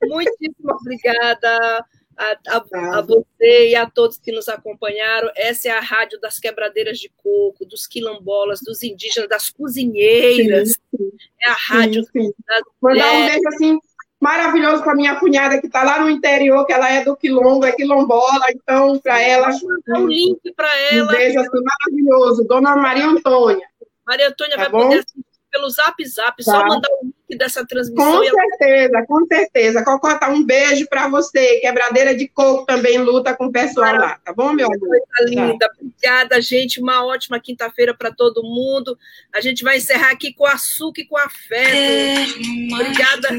Muitíssimo 0.03 0.73
obrigada 0.79 1.83
a, 2.19 2.37
a, 2.49 2.97
a, 2.97 3.01
você 3.01 3.69
e 3.69 3.75
a 3.75 3.89
todos 3.89 4.17
que 4.17 4.31
nos 4.31 4.49
acompanharam. 4.49 5.31
Essa 5.35 5.69
é 5.69 5.71
a 5.71 5.79
rádio 5.79 6.19
das 6.19 6.37
quebradeiras 6.37 6.99
de 6.99 7.09
coco, 7.15 7.65
dos 7.65 7.87
quilombolas, 7.87 8.59
dos 8.61 8.83
indígenas, 8.83 9.29
das 9.29 9.49
cozinheiras. 9.49 10.69
Sim, 10.69 10.97
sim. 10.97 11.09
É 11.41 11.49
a 11.49 11.53
rádio 11.53 12.03
sim, 12.11 12.31
das 12.45 12.61
Mandar 12.81 13.11
um 13.13 13.25
beijo 13.25 13.47
assim 13.47 13.79
maravilhoso 14.19 14.83
com 14.83 14.89
a 14.89 14.95
minha 14.95 15.15
cunhada 15.17 15.61
que 15.61 15.67
está 15.67 15.81
lá 15.81 16.01
no 16.01 16.09
interior, 16.09 16.65
que 16.65 16.73
ela 16.73 16.91
é 16.91 17.05
do 17.05 17.15
Quilombo, 17.15 17.65
é 17.65 17.71
quilombola, 17.71 18.47
então, 18.49 18.99
para 18.99 19.21
ela. 19.21 19.49
Um 19.95 20.07
link 20.07 20.41
para 20.53 20.69
ela. 20.91 21.07
Um 21.07 21.11
beijo 21.15 21.39
assim, 21.39 21.63
maravilhoso. 21.63 22.43
Dona 22.43 22.75
Maria 22.75 23.07
Antônia. 23.07 23.65
Maria 24.05 24.27
Antônia 24.27 24.57
tá 24.57 24.63
vai 24.63 24.71
bom? 24.71 24.83
poder 24.83 24.99
assistir 24.99 25.23
pelo 25.49 25.69
Zap 25.69 26.05
Zap, 26.05 26.43
tá. 26.43 26.51
só 26.51 26.65
mandar 26.65 26.89
dessa 27.37 27.65
transmissão. 27.65 28.17
Com 28.17 28.23
certeza, 28.23 28.97
ela... 28.97 29.05
com 29.05 29.25
certeza. 29.25 29.83
Cocota, 29.83 30.29
um 30.29 30.43
beijo 30.43 30.87
para 30.87 31.07
você. 31.07 31.59
Quebradeira 31.59 32.15
de 32.15 32.27
coco 32.27 32.65
também 32.65 32.97
luta 32.97 33.35
com 33.35 33.45
o 33.45 33.51
pessoal 33.51 33.95
lá, 33.95 34.19
tá 34.23 34.33
bom, 34.33 34.53
meu 34.53 34.67
amor? 34.67 34.79
Coisa 34.79 35.05
linda. 35.29 35.57
Tá. 35.59 35.71
Obrigada, 35.81 36.41
gente. 36.41 36.81
Uma 36.81 37.05
ótima 37.05 37.39
quinta-feira 37.39 37.93
para 37.93 38.11
todo 38.11 38.43
mundo. 38.43 38.97
A 39.33 39.41
gente 39.41 39.63
vai 39.63 39.77
encerrar 39.77 40.11
aqui 40.11 40.33
com 40.33 40.45
açúcar 40.45 41.01
e 41.01 41.05
com 41.05 41.17
afeto. 41.17 41.75
É 41.75 42.73
Obrigada. 42.73 43.29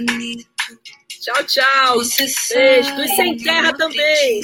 Tchau, 1.21 1.45
tchau. 1.45 1.99
Beijo. 1.99 2.97
Tu 2.97 3.17
sem 3.17 3.37
terra 3.37 3.73
também. 3.75 4.41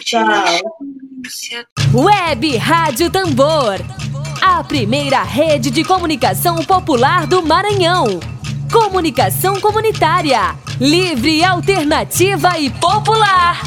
Tchau. 0.00 0.24
Web 1.94 2.56
Rádio 2.56 3.10
Tambor. 3.10 3.78
A 4.40 4.62
primeira 4.62 5.22
rede 5.22 5.70
de 5.70 5.82
comunicação 5.82 6.56
popular 6.64 7.26
do 7.26 7.42
Maranhão. 7.42 8.20
Comunicação 8.70 9.60
comunitária. 9.60 10.54
Livre, 10.80 11.44
alternativa 11.44 12.58
e 12.58 12.70
popular. 12.70 13.60